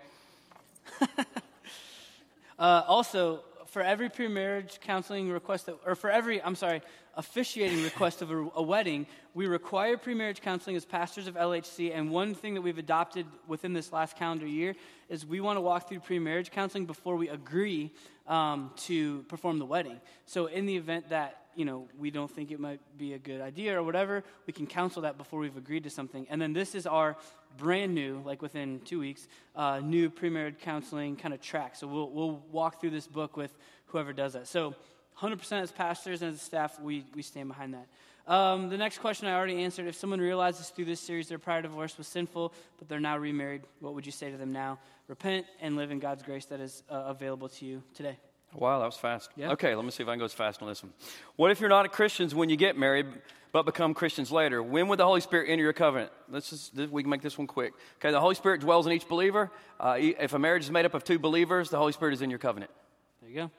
[2.61, 6.83] uh, also, for every pre-marriage counseling request, that, or for every, I'm sorry,
[7.19, 9.05] officiating request of a, a wedding,
[9.35, 11.95] we require pre-marriage counseling as pastors of LHC.
[11.95, 14.75] And one thing that we've adopted within this last calendar year
[15.09, 17.91] is we want to walk through pre-marriage counseling before we agree
[18.29, 20.01] um, to perform the wedding.
[20.27, 23.41] So in the event that you know we don't think it might be a good
[23.41, 26.25] idea or whatever, we can counsel that before we've agreed to something.
[26.31, 27.17] And then this is our
[27.57, 29.27] brand new, like within two weeks,
[29.57, 31.75] uh, new pre-marriage counseling kind of track.
[31.75, 33.53] So we'll we'll walk through this book with
[33.87, 34.47] whoever does that.
[34.47, 34.75] So
[35.21, 37.87] 100% as pastors and as staff, we, we stand behind that.
[38.33, 39.87] Um, the next question I already answered.
[39.87, 43.63] If someone realizes through this series their prior divorce was sinful, but they're now remarried,
[43.81, 44.79] what would you say to them now?
[45.09, 48.19] Repent and live in God's grace that is uh, available to you today.
[48.55, 49.31] Wow, that was fast.
[49.37, 49.53] Yeah.
[49.53, 50.93] Okay, let me see if I can go as fast on this one.
[51.37, 53.07] What if you're not a Christian when you get married,
[53.53, 54.63] but become Christians later?
[54.63, 56.13] When would the Holy Spirit enter your covenant?
[56.31, 57.73] Let's just, we can make this one quick.
[57.97, 59.51] Okay, the Holy Spirit dwells in each believer.
[59.81, 62.31] Uh, if a marriage is made up of two believers, the Holy Spirit is in
[62.31, 62.71] your covenant.
[63.21, 63.51] There you go.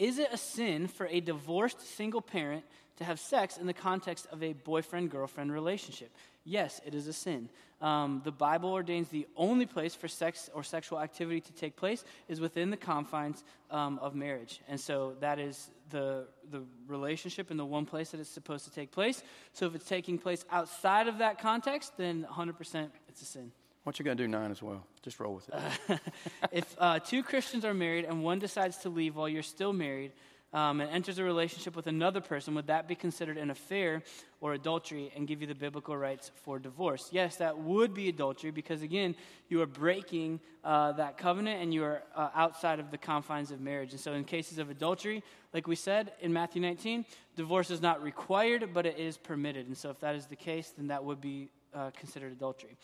[0.00, 2.64] Is it a sin for a divorced single parent
[2.96, 6.10] to have sex in the context of a boyfriend girlfriend relationship?
[6.42, 7.50] Yes, it is a sin.
[7.82, 12.02] Um, the Bible ordains the only place for sex or sexual activity to take place
[12.28, 14.62] is within the confines um, of marriage.
[14.68, 18.70] And so that is the, the relationship and the one place that it's supposed to
[18.70, 19.22] take place.
[19.52, 23.52] So if it's taking place outside of that context, then 100% it's a sin.
[23.84, 24.84] What you gonna do nine as well?
[25.02, 26.00] Just roll with it.
[26.52, 30.12] if uh, two Christians are married and one decides to leave while you're still married
[30.52, 34.02] um, and enters a relationship with another person, would that be considered an affair
[34.42, 37.08] or adultery and give you the biblical rights for divorce?
[37.10, 39.14] Yes, that would be adultery because again,
[39.48, 43.62] you are breaking uh, that covenant and you are uh, outside of the confines of
[43.62, 43.92] marriage.
[43.92, 48.02] And so, in cases of adultery, like we said in Matthew 19, divorce is not
[48.02, 49.68] required, but it is permitted.
[49.68, 52.76] And so, if that is the case, then that would be uh, considered adultery.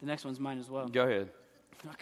[0.00, 0.88] The next one's mine as well.
[0.88, 1.30] Go ahead.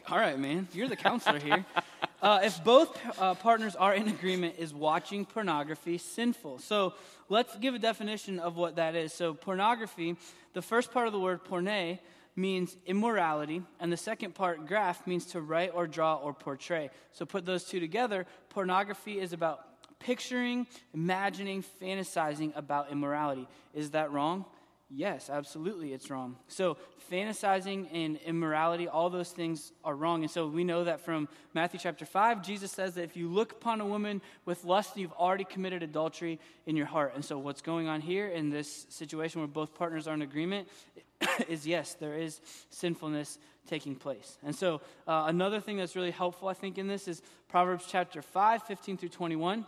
[0.08, 0.68] All right, man.
[0.72, 1.64] You're the counselor here.
[2.22, 6.58] Uh, if both uh, partners are in agreement, is watching pornography sinful?
[6.58, 6.94] So
[7.28, 9.12] let's give a definition of what that is.
[9.12, 10.16] So, pornography,
[10.54, 11.98] the first part of the word porne
[12.34, 16.90] means immorality, and the second part, graph, means to write or draw or portray.
[17.12, 18.26] So, put those two together.
[18.48, 19.60] Pornography is about
[19.98, 23.46] picturing, imagining, fantasizing about immorality.
[23.74, 24.46] Is that wrong?
[24.88, 26.36] Yes, absolutely, it's wrong.
[26.46, 26.76] So,
[27.10, 30.22] fantasizing and immorality, all those things are wrong.
[30.22, 33.50] And so, we know that from Matthew chapter 5, Jesus says that if you look
[33.50, 37.14] upon a woman with lust, you've already committed adultery in your heart.
[37.16, 40.68] And so, what's going on here in this situation where both partners are in agreement
[41.48, 44.38] is yes, there is sinfulness taking place.
[44.44, 48.22] And so, uh, another thing that's really helpful, I think, in this is Proverbs chapter
[48.22, 49.66] 5, 15 through 21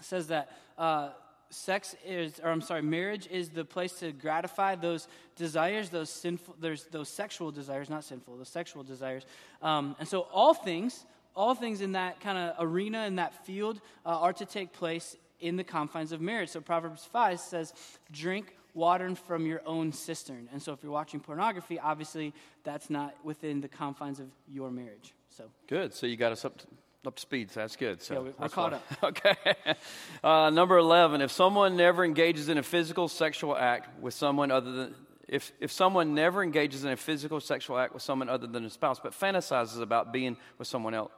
[0.00, 0.50] says that.
[0.78, 1.10] Uh,
[1.50, 6.56] sex is, or I'm sorry, marriage is the place to gratify those desires, those sinful,
[6.60, 9.24] there's those sexual desires, not sinful, those sexual desires.
[9.62, 11.04] Um, and so all things,
[11.34, 15.16] all things in that kind of arena, in that field, uh, are to take place
[15.40, 16.48] in the confines of marriage.
[16.48, 17.74] So Proverbs 5 says,
[18.10, 20.48] drink water from your own cistern.
[20.52, 22.32] And so if you're watching pornography, obviously
[22.64, 25.14] that's not within the confines of your marriage.
[25.30, 25.94] So good.
[25.94, 26.66] So you got us up to
[27.06, 28.02] up to speed, so that's good.
[28.02, 28.84] So yeah, we're caught up.
[29.02, 29.34] Okay.
[30.22, 34.72] Uh, number 11, if someone never engages in a physical sexual act with someone other
[34.72, 34.94] than,
[35.28, 38.70] if, if someone never engages in a physical sexual act with someone other than a
[38.70, 41.12] spouse, but fantasizes about being with someone else,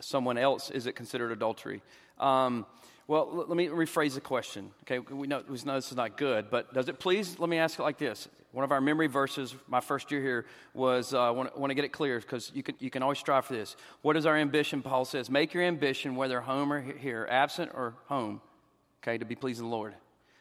[0.00, 1.82] someone else, is it considered adultery?
[2.18, 2.66] Um,
[3.08, 4.70] well, let me rephrase the question.
[4.82, 7.38] Okay, we know, we know this is not good, but does it please?
[7.38, 10.44] Let me ask it like this: One of our memory verses, my first year here,
[10.74, 13.46] was uh, I want, to get it clear because you can you can always strive
[13.46, 13.76] for this.
[14.02, 14.82] What is our ambition?
[14.82, 18.42] Paul says, "Make your ambition, whether home or here, absent or home,
[19.02, 19.94] okay, to be pleasing the Lord."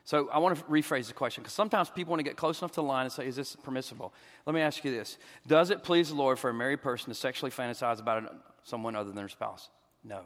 [0.03, 2.71] So I want to rephrase the question because sometimes people want to get close enough
[2.71, 4.13] to the line and say, "Is this permissible?"
[4.45, 7.15] Let me ask you this: Does it please the Lord for a married person to
[7.15, 9.69] sexually fantasize about someone other than their spouse?
[10.03, 10.23] No.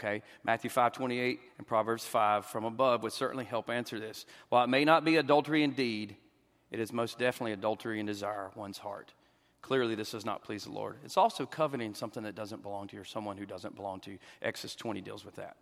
[0.00, 0.22] Okay?
[0.44, 4.24] Matthew 5 28 and Proverbs 5 from above would certainly help answer this.
[4.48, 6.16] While it may not be adultery in deed,
[6.70, 9.12] it is most definitely adultery in desire, one's heart.
[9.62, 10.96] Clearly, this does not please the Lord.
[11.04, 14.12] It's also coveting something that doesn't belong to you or someone who doesn't belong to
[14.12, 14.18] you.
[14.40, 15.56] Exodus 20 deals with that.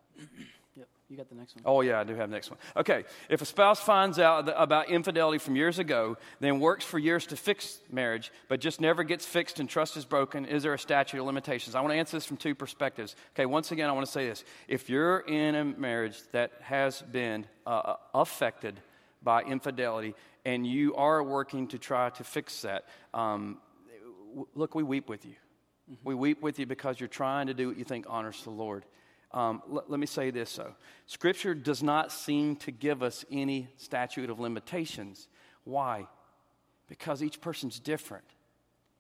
[0.78, 1.64] Yep, you got the next one.
[1.66, 2.58] Oh, yeah, I do have the next one.
[2.76, 7.26] Okay, if a spouse finds out about infidelity from years ago, then works for years
[7.26, 10.78] to fix marriage, but just never gets fixed and trust is broken, is there a
[10.78, 11.74] statute of limitations?
[11.74, 13.16] I want to answer this from two perspectives.
[13.34, 14.44] Okay, once again, I want to say this.
[14.68, 18.78] If you're in a marriage that has been uh, affected
[19.20, 20.14] by infidelity
[20.44, 23.58] and you are working to try to fix that, um,
[24.54, 25.34] look, we weep with you.
[25.90, 26.08] Mm-hmm.
[26.08, 28.84] We weep with you because you're trying to do what you think honors the Lord.
[29.32, 30.74] Um, l- let me say this, though.
[31.06, 35.28] Scripture does not seem to give us any statute of limitations.
[35.64, 36.06] Why?
[36.88, 38.24] Because each person's different.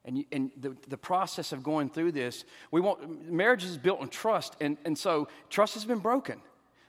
[0.04, 4.00] And, you, and the, the process of going through this, we want, marriage is built
[4.00, 6.40] on trust, and, and so trust has been broken.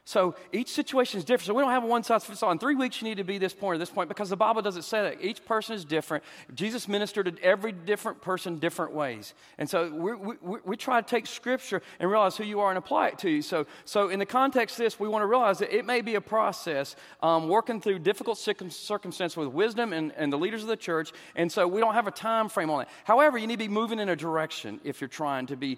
[0.10, 1.46] So each situation is different.
[1.46, 2.52] So we don't have a one size fits all.
[2.52, 4.64] In three weeks, you need to be this point or this point because the Bible
[4.64, 5.24] doesn't say that.
[5.24, 6.24] Each person is different.
[6.56, 9.36] Jesus ministered to every different person different ways.
[9.60, 12.78] And so we, we, we try to take Scripture and realize who you are and
[12.80, 13.44] apply it to you.
[13.44, 16.16] So, so in the context of this, we want to realize that it may be
[16.16, 20.78] a process um, working through difficult circumstances with wisdom and, and the leaders of the
[20.78, 21.12] church.
[21.36, 22.88] And so we don't have a time frame on it.
[23.04, 25.78] However, you need to be moving in a direction if you're trying to be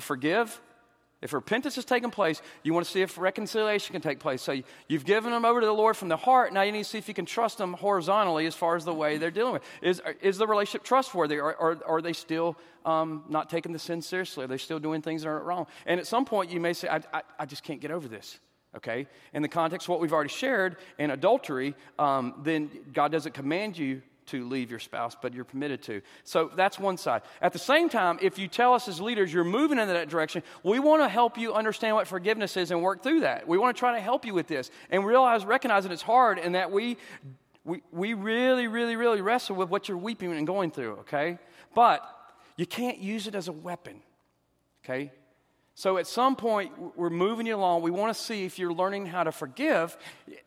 [0.00, 0.58] forgive
[1.20, 4.40] if repentance has taken place, you want to see if reconciliation can take place.
[4.40, 6.52] So you've given them over to the Lord from the heart.
[6.52, 8.94] Now you need to see if you can trust them horizontally as far as the
[8.94, 9.62] way they're dealing with.
[9.82, 11.38] Is, is the relationship trustworthy?
[11.38, 14.44] Or, or, or are they still um, not taking the sin seriously?
[14.44, 15.66] Are they still doing things that aren't wrong?
[15.86, 18.38] And at some point, you may say, I, I, I just can't get over this.
[18.76, 19.08] Okay?
[19.32, 23.76] In the context of what we've already shared in adultery, um, then God doesn't command
[23.76, 26.00] you to leave your spouse, but you're permitted to.
[26.24, 27.22] So that's one side.
[27.42, 30.42] At the same time, if you tell us as leaders you're moving in that direction,
[30.62, 33.46] we want to help you understand what forgiveness is and work through that.
[33.46, 36.38] We want to try to help you with this and realize, recognize that it's hard
[36.38, 36.96] and that we,
[37.64, 41.38] we, we really, really, really wrestle with what you're weeping and going through, okay?
[41.74, 42.02] But
[42.56, 44.02] you can't use it as a weapon,
[44.84, 45.12] okay?
[45.78, 47.82] So at some point, we're moving you along.
[47.82, 49.96] We want to see if you're learning how to forgive.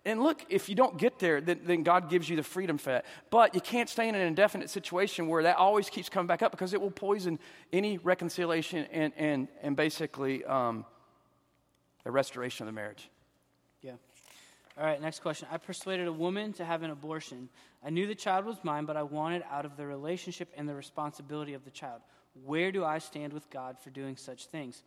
[0.03, 2.89] And look, if you don't get there, then, then, God gives you the freedom for
[2.89, 3.05] that.
[3.29, 6.51] But you can't stay in an indefinite situation where that always keeps coming back up
[6.51, 7.39] because it will poison
[7.71, 10.83] any reconciliation and, and, and basically um,
[12.03, 13.09] the restoration of the marriage.
[13.81, 13.93] Yeah.
[14.77, 15.47] All right, next question.
[15.49, 17.47] I persuaded a woman to have an abortion.
[17.81, 20.75] I knew the child was mine, but I wanted out of the relationship and the
[20.75, 22.01] responsibility of the child.
[22.43, 24.83] Where do I stand with God for doing such things?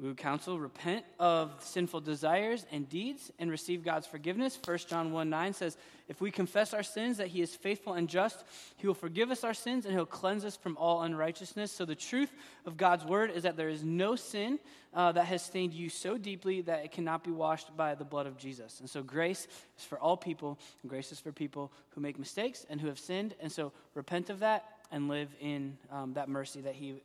[0.00, 4.58] We would counsel repent of sinful desires and deeds and receive God's forgiveness.
[4.64, 5.76] 1 John 1 9 says,
[6.08, 8.42] If we confess our sins, that He is faithful and just,
[8.78, 11.70] He will forgive us our sins and He'll cleanse us from all unrighteousness.
[11.70, 12.32] So, the truth
[12.64, 14.58] of God's word is that there is no sin
[14.94, 18.26] uh, that has stained you so deeply that it cannot be washed by the blood
[18.26, 18.80] of Jesus.
[18.80, 22.64] And so, grace is for all people, and grace is for people who make mistakes
[22.70, 23.34] and who have sinned.
[23.38, 27.02] And so, repent of that and live in um, that mercy that He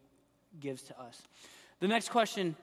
[0.62, 1.24] gives to us.
[1.82, 2.56] The next question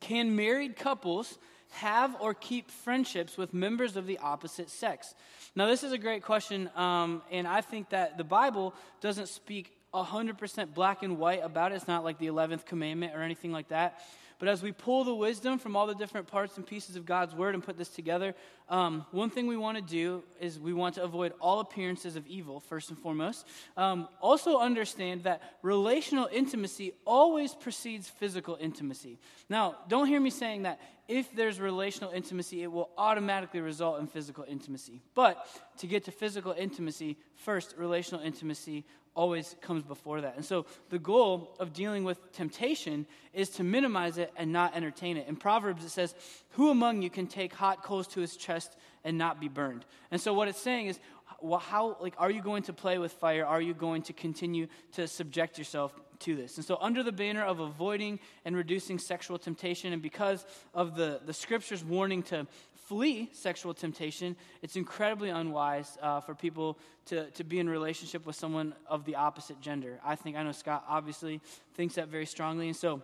[0.00, 1.38] can married couples
[1.70, 5.14] have or keep friendships with members of the opposite sex?
[5.54, 9.76] Now, this is a great question, um, and I think that the Bible doesn't speak
[9.92, 11.76] 100% black and white about it.
[11.76, 14.00] It's not like the 11th commandment or anything like that.
[14.42, 17.32] But as we pull the wisdom from all the different parts and pieces of God's
[17.32, 18.34] word and put this together,
[18.68, 22.26] um, one thing we want to do is we want to avoid all appearances of
[22.26, 23.46] evil, first and foremost.
[23.76, 29.20] Um, also, understand that relational intimacy always precedes physical intimacy.
[29.48, 34.08] Now, don't hear me saying that if there's relational intimacy, it will automatically result in
[34.08, 35.02] physical intimacy.
[35.14, 35.46] But
[35.78, 40.36] to get to physical intimacy, first, relational intimacy always comes before that.
[40.36, 45.16] And so the goal of dealing with temptation is to minimize it and not entertain
[45.16, 45.28] it.
[45.28, 46.14] In Proverbs, it says,
[46.50, 49.84] Who among you can take hot coals to his chest and not be burned?
[50.10, 50.98] And so what it's saying is,
[51.42, 53.44] well, how, like, are you going to play with fire?
[53.44, 56.56] Are you going to continue to subject yourself to this?
[56.56, 61.20] And so, under the banner of avoiding and reducing sexual temptation, and because of the,
[61.26, 62.46] the scripture's warning to
[62.92, 68.36] flee sexual temptation, it's incredibly unwise uh, for people to, to be in relationship with
[68.36, 69.98] someone of the opposite gender.
[70.04, 71.40] I think, I know Scott obviously
[71.72, 72.66] thinks that very strongly.
[72.66, 73.00] And so,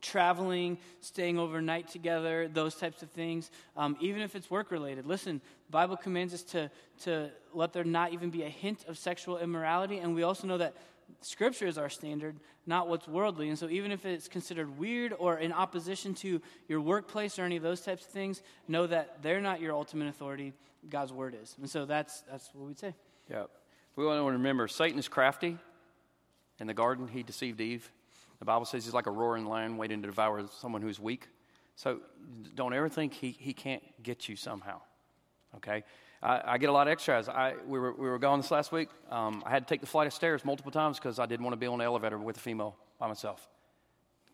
[0.00, 5.06] traveling, staying overnight together, those types of things, um, even if it's work related.
[5.06, 6.70] Listen, the Bible commands us to,
[7.02, 9.98] to let there not even be a hint of sexual immorality.
[9.98, 10.76] And we also know that
[11.20, 12.36] Scripture is our standard,
[12.66, 13.48] not what's worldly.
[13.48, 17.56] And so, even if it's considered weird or in opposition to your workplace or any
[17.56, 20.52] of those types of things, know that they're not your ultimate authority.
[20.88, 21.56] God's word is.
[21.58, 22.94] And so, that's, that's what we'd say.
[23.30, 23.44] Yeah.
[23.96, 25.56] We want to remember Satan is crafty.
[26.60, 27.90] In the garden, he deceived Eve.
[28.38, 31.28] The Bible says he's like a roaring lion waiting to devour someone who's weak.
[31.76, 32.00] So
[32.54, 34.80] don't ever think he, he can't get you somehow.
[35.56, 35.84] Okay?
[36.22, 37.28] I, I get a lot of exercise.
[37.28, 38.88] I, we, were, we were gone this last week.
[39.10, 41.52] Um, I had to take the flight of stairs multiple times because I didn't want
[41.52, 43.48] to be on the elevator with a female by myself.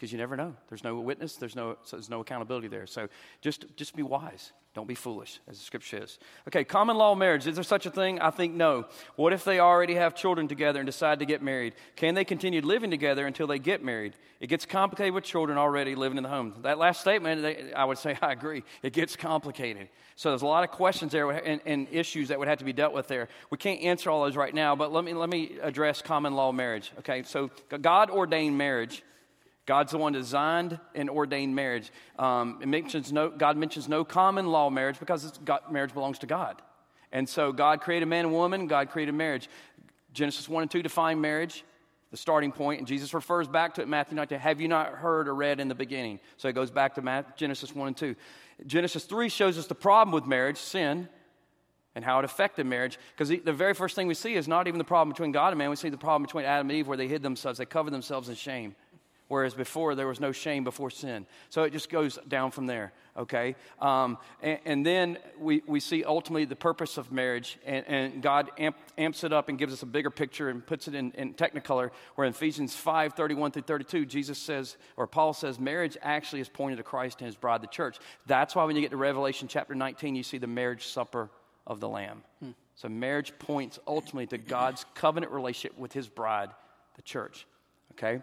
[0.03, 0.53] Because you never know.
[0.69, 2.89] There's no witness, there's no, so there's no accountability there.
[2.89, 3.09] So
[3.41, 4.51] just, just be wise.
[4.75, 6.19] Don't be foolish, as the scripture says.
[6.49, 7.47] Okay, common law marriage.
[7.47, 8.21] Is there such a thing?
[8.21, 8.87] I think no.
[9.15, 11.75] What if they already have children together and decide to get married?
[11.95, 14.17] Can they continue living together until they get married?
[14.41, 16.55] It gets complicated with children already living in the home.
[16.63, 18.65] That last statement, they, I would say I agree.
[18.83, 19.89] It gets complicated.
[20.17, 22.73] So there's a lot of questions there and, and, issues that would have to be
[22.73, 23.29] dealt with there.
[23.51, 26.51] We can't answer all those right now, but let me, let me address common law
[26.51, 26.91] marriage.
[26.99, 29.05] Okay, so God ordained marriage
[29.65, 31.93] God's the one designed and ordained marriage.
[32.19, 36.27] Um, it mentions no, God mentions no common law marriage because God, marriage belongs to
[36.27, 36.61] God.
[37.13, 39.49] And so God created man and woman, God created marriage.
[40.13, 41.65] Genesis 1 and 2 define marriage,
[42.11, 44.39] the starting point, and Jesus refers back to it Matthew 19.
[44.39, 46.19] Have you not heard or read in the beginning?
[46.39, 48.17] So it goes back to Matthew, Genesis 1 and 2.
[48.67, 51.09] Genesis 3 shows us the problem with marriage, sin,
[51.95, 52.99] and how it affected marriage.
[53.17, 55.59] Because the very first thing we see is not even the problem between God and
[55.59, 57.93] man, we see the problem between Adam and Eve where they hid themselves, they covered
[57.93, 58.75] themselves in shame
[59.33, 61.25] whereas before there was no shame before sin.
[61.49, 63.57] So it just goes down from there, okay?
[63.81, 68.51] Um, and, and, then we, we see ultimately the purpose of marriage, and, and God
[68.59, 71.33] amp, amps it up and gives us a bigger picture and puts it in, in
[71.33, 76.43] technicolor, where in Ephesians 5 31 through 32, Jesus says, or Paul says, marriage actually
[76.43, 77.97] is pointed to Christ and his bride, the church.
[78.27, 81.31] That's why when you get to Revelation chapter 19, you see the marriage supper
[81.67, 82.23] of the Lamb.
[82.41, 82.51] Hmm.
[82.75, 86.51] So marriage points ultimately to God's covenant relationship with his bride,
[86.97, 87.47] the church.
[87.93, 88.21] Okay?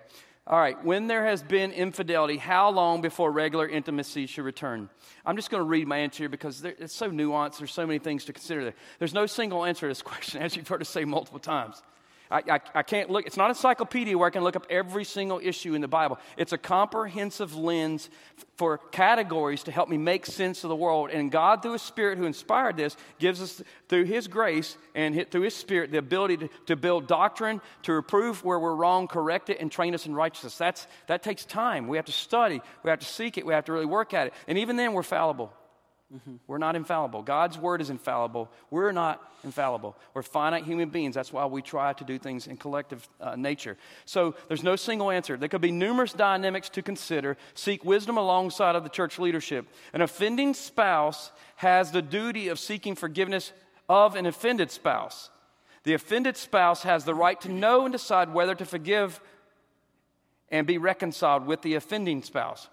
[0.50, 4.90] All right, when there has been infidelity, how long before regular intimacy should return?
[5.24, 7.60] I'm just going to read my answer here because it's so nuanced.
[7.60, 8.74] There's so many things to consider there.
[8.98, 11.84] There's no single answer to this question, as you've heard us say multiple times.
[12.32, 15.04] I, I, I, can't look, it's not an encyclopedia where I can look up every
[15.04, 16.20] single issue in the Bible.
[16.38, 18.10] It's a comprehensive lens
[18.56, 21.10] for categories to help me make sense of the world.
[21.10, 25.42] And God, through His Spirit who inspired this, gives us, through His grace and through
[25.42, 29.60] His Spirit, the ability to, to build doctrine, to reprove where we're wrong, correct it,
[29.60, 30.56] and train us in righteousness.
[30.56, 31.88] That's, that takes time.
[31.88, 34.28] We have to study, we have to seek it, we have to really work at
[34.28, 34.34] it.
[34.48, 35.52] And even then, we're fallible.
[36.14, 36.38] Mm-hmm.
[36.48, 37.22] We're not infallible.
[37.22, 38.50] God's word is infallible.
[38.72, 39.96] We're not infallible.
[40.16, 41.14] We're finite human beings.
[41.14, 43.78] That's why we try to do things in collective uh, nature.
[44.06, 45.38] So there's no single answer.
[45.38, 47.38] There could be numerous dynamics to consider.
[47.54, 49.68] Seek wisdom alongside of the church leadership.
[49.94, 53.52] An offending spouse has the duty of seeking forgiveness
[53.88, 55.30] of an offended spouse.
[55.84, 59.22] The offended spouse has the right to know and decide whether to forgive
[60.50, 62.68] and be reconciled with the offending spouse.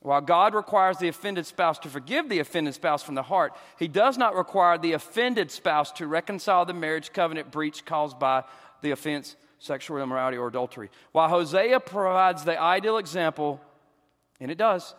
[0.00, 3.88] While God requires the offended spouse to forgive the offended spouse from the heart, He
[3.88, 8.44] does not require the offended spouse to reconcile the marriage covenant breach caused by
[8.80, 10.90] the offense, sexual immorality, or adultery.
[11.10, 13.60] While Hosea provides the ideal example,
[14.40, 14.94] and it does,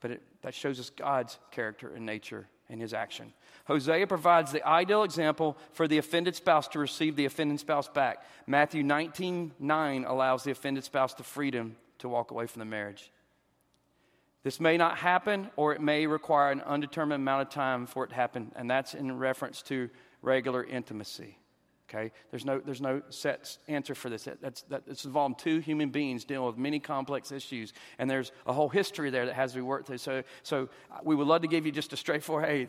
[0.00, 3.32] but it, that shows us God's character and nature and His action.
[3.64, 8.22] Hosea provides the ideal example for the offended spouse to receive the offended spouse back.
[8.46, 13.10] Matthew 19 9 allows the offended spouse the freedom to walk away from the marriage.
[14.44, 18.08] This may not happen, or it may require an undetermined amount of time for it
[18.08, 19.90] to happen, and that's in reference to
[20.22, 21.38] regular intimacy.
[21.88, 24.28] Okay, there's no there's no set answer for this.
[24.40, 28.52] That's that, it's involving two human beings dealing with many complex issues, and there's a
[28.52, 29.98] whole history there that has to be worked through.
[29.98, 32.68] So so uh, we would love to give you just a straightforward, hey,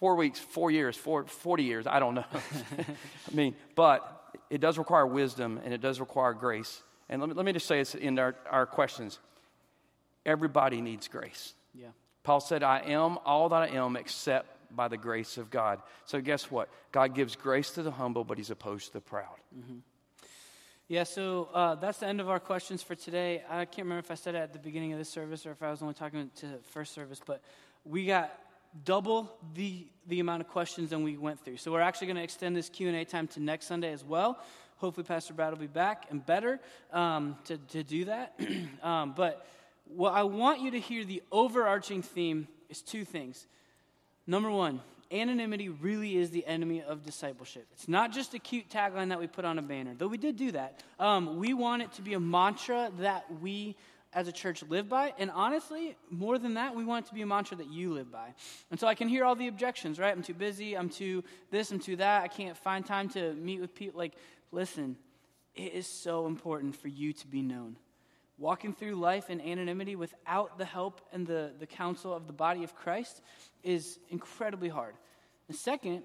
[0.00, 1.86] four weeks, four years, four, 40 years.
[1.86, 2.24] I don't know.
[2.32, 6.82] I mean, but it does require wisdom and it does require grace.
[7.08, 9.18] And let me, let me just say this in our, our questions.
[10.26, 11.54] Everybody needs grace.
[11.74, 11.88] Yeah.
[12.22, 15.80] Paul said, I am all that I am except by the grace of God.
[16.04, 16.68] So, guess what?
[16.92, 19.36] God gives grace to the humble, but he's opposed to the proud.
[19.56, 19.78] Mm-hmm.
[20.90, 23.44] Yeah, so uh, that's the end of our questions for today.
[23.48, 25.62] I can't remember if I said it at the beginning of this service or if
[25.62, 27.40] I was only talking to first service, but
[27.84, 28.36] we got
[28.84, 31.58] double the, the amount of questions than we went through.
[31.58, 34.40] So we're actually going to extend this Q&A time to next Sunday as well.
[34.78, 36.58] Hopefully Pastor Brad will be back and better
[36.92, 38.40] um, to, to do that.
[38.82, 39.46] um, but
[39.94, 43.46] what I want you to hear the overarching theme is two things.
[44.26, 44.80] Number one,
[45.10, 47.66] anonymity really is the enemy of discipleship.
[47.72, 50.36] It's not just a cute tagline that we put on a banner, though we did
[50.36, 50.82] do that.
[50.98, 53.76] Um, we want it to be a mantra that we
[54.12, 55.14] as a church live by.
[55.18, 58.10] And honestly, more than that, we want it to be a mantra that you live
[58.10, 58.34] by.
[58.70, 60.12] And so I can hear all the objections, right?
[60.12, 63.60] I'm too busy, I'm too this, I'm too that, I can't find time to meet
[63.60, 63.98] with people.
[63.98, 64.14] Like,
[64.50, 64.96] listen,
[65.54, 67.76] it is so important for you to be known.
[68.40, 72.64] Walking through life in anonymity without the help and the, the counsel of the body
[72.64, 73.20] of Christ
[73.62, 74.94] is incredibly hard.
[75.46, 76.02] And second,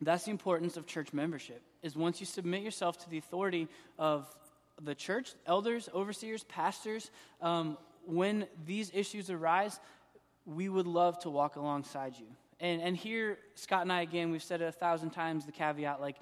[0.00, 4.26] that's the importance of church membership, is once you submit yourself to the authority of
[4.80, 7.10] the church, elders, overseers, pastors,
[7.42, 9.78] um, when these issues arise,
[10.46, 12.26] we would love to walk alongside you.
[12.60, 16.00] And, and here, Scott and I, again, we've said it a thousand times the caveat
[16.00, 16.16] like,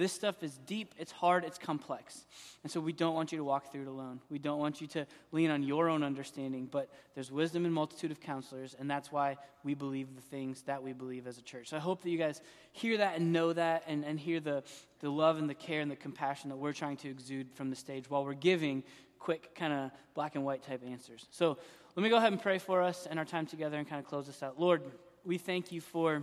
[0.00, 2.24] this stuff is deep, it's hard, it's complex.
[2.62, 4.20] And so we don't want you to walk through it alone.
[4.30, 8.10] We don't want you to lean on your own understanding, but there's wisdom in multitude
[8.10, 11.68] of counselors, and that's why we believe the things that we believe as a church.
[11.68, 12.40] So I hope that you guys
[12.72, 14.62] hear that and know that and, and hear the,
[15.00, 17.76] the love and the care and the compassion that we're trying to exude from the
[17.76, 18.82] stage while we're giving
[19.18, 21.26] quick, kind of black and white type answers.
[21.30, 21.58] So
[21.94, 24.08] let me go ahead and pray for us and our time together and kind of
[24.08, 24.58] close this out.
[24.58, 24.80] Lord,
[25.26, 26.22] we thank you for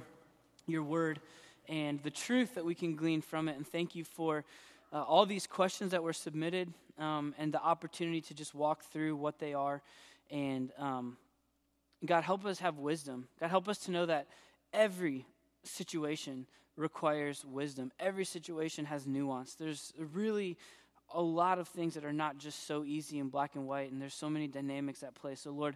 [0.65, 1.19] your word
[1.67, 3.57] and the truth that we can glean from it.
[3.57, 4.45] And thank you for
[4.93, 9.15] uh, all these questions that were submitted um, and the opportunity to just walk through
[9.15, 9.81] what they are.
[10.31, 11.17] And um,
[12.05, 13.27] God, help us have wisdom.
[13.39, 14.27] God, help us to know that
[14.73, 15.25] every
[15.63, 16.45] situation
[16.75, 19.55] requires wisdom, every situation has nuance.
[19.55, 20.57] There's really
[21.13, 24.01] a lot of things that are not just so easy in black and white, and
[24.01, 25.35] there's so many dynamics at play.
[25.35, 25.75] So, Lord,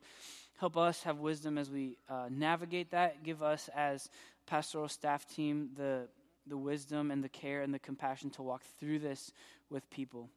[0.59, 3.23] help us have wisdom as we uh, navigate that.
[3.23, 4.09] Give us, as
[4.51, 6.09] pastoral staff team the,
[6.45, 9.31] the wisdom and the care and the compassion to walk through this
[9.69, 10.27] with people.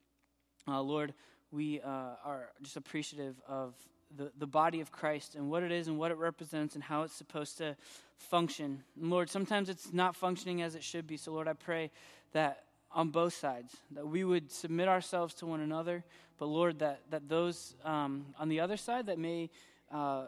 [0.68, 1.12] Uh, Lord,
[1.50, 3.74] we uh, are just appreciative of
[4.16, 7.02] the, the body of Christ and what it is and what it represents and how
[7.02, 7.74] it's supposed to
[8.16, 8.84] function.
[9.00, 11.16] And Lord, sometimes it's not functioning as it should be.
[11.16, 11.90] So, Lord, I pray
[12.34, 12.62] that
[12.92, 16.04] on both sides, that we would submit ourselves to one another,
[16.38, 19.50] but Lord, that, that those um, on the other side that may.
[19.92, 20.26] Uh,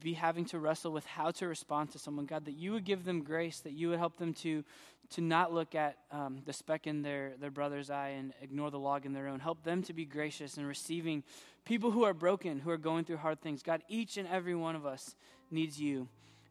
[0.00, 3.04] be having to wrestle with how to respond to someone, God, that you would give
[3.04, 4.64] them grace, that you would help them to,
[5.10, 8.78] to not look at um, the speck in their, their brother's eye and ignore the
[8.78, 9.40] log in their own.
[9.40, 11.22] Help them to be gracious in receiving
[11.64, 13.62] people who are broken, who are going through hard things.
[13.62, 15.14] God, each and every one of us
[15.50, 16.08] needs you,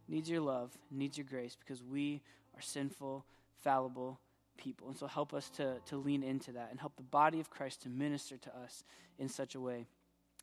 [0.07, 2.21] needs your love, needs your grace, because we
[2.55, 3.25] are sinful,
[3.63, 4.19] fallible
[4.57, 4.87] people.
[4.87, 7.81] And so help us to, to lean into that and help the body of Christ
[7.83, 8.83] to minister to us
[9.19, 9.85] in such a way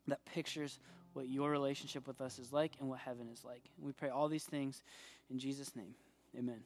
[0.09, 0.79] that pictures
[1.15, 3.63] what your relationship with us is like and what heaven is like.
[3.77, 4.83] And we pray all these things
[5.31, 5.95] in Jesus' name.
[6.39, 6.61] Amen.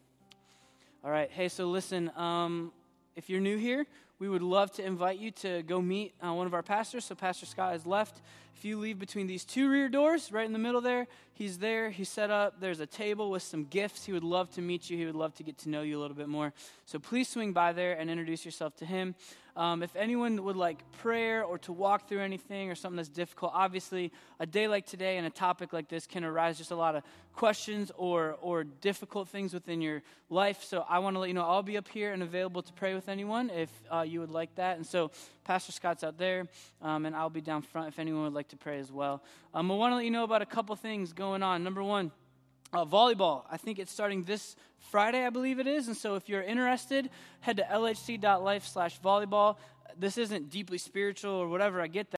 [1.04, 1.30] All right.
[1.30, 2.72] Hey, so listen, um,
[3.14, 3.86] if you're new here,
[4.18, 7.04] we would love to invite you to go meet uh, one of our pastors.
[7.04, 8.22] So, Pastor Scott has left.
[8.56, 11.90] If you leave between these two rear doors, right in the middle there, he's there.
[11.90, 12.58] He's set up.
[12.58, 14.06] There's a table with some gifts.
[14.06, 14.96] He would love to meet you.
[14.96, 16.54] He would love to get to know you a little bit more.
[16.86, 19.14] So, please swing by there and introduce yourself to him.
[19.56, 23.52] Um, if anyone would like prayer or to walk through anything or something that's difficult,
[23.54, 26.94] obviously a day like today and a topic like this can arise just a lot
[26.94, 27.02] of
[27.32, 30.62] questions or, or difficult things within your life.
[30.62, 32.94] So I want to let you know I'll be up here and available to pray
[32.94, 34.76] with anyone if uh, you would like that.
[34.76, 35.10] And so
[35.44, 36.46] Pastor Scott's out there,
[36.82, 39.22] um, and I'll be down front if anyone would like to pray as well.
[39.54, 41.64] Um, I want to let you know about a couple things going on.
[41.64, 42.10] Number one,
[42.72, 43.44] uh, volleyball.
[43.50, 44.56] I think it's starting this
[44.90, 45.88] Friday, I believe it is.
[45.88, 49.56] And so if you're interested, head to lhc.life slash volleyball.
[49.98, 52.14] This isn't deeply spiritual or whatever, I get that.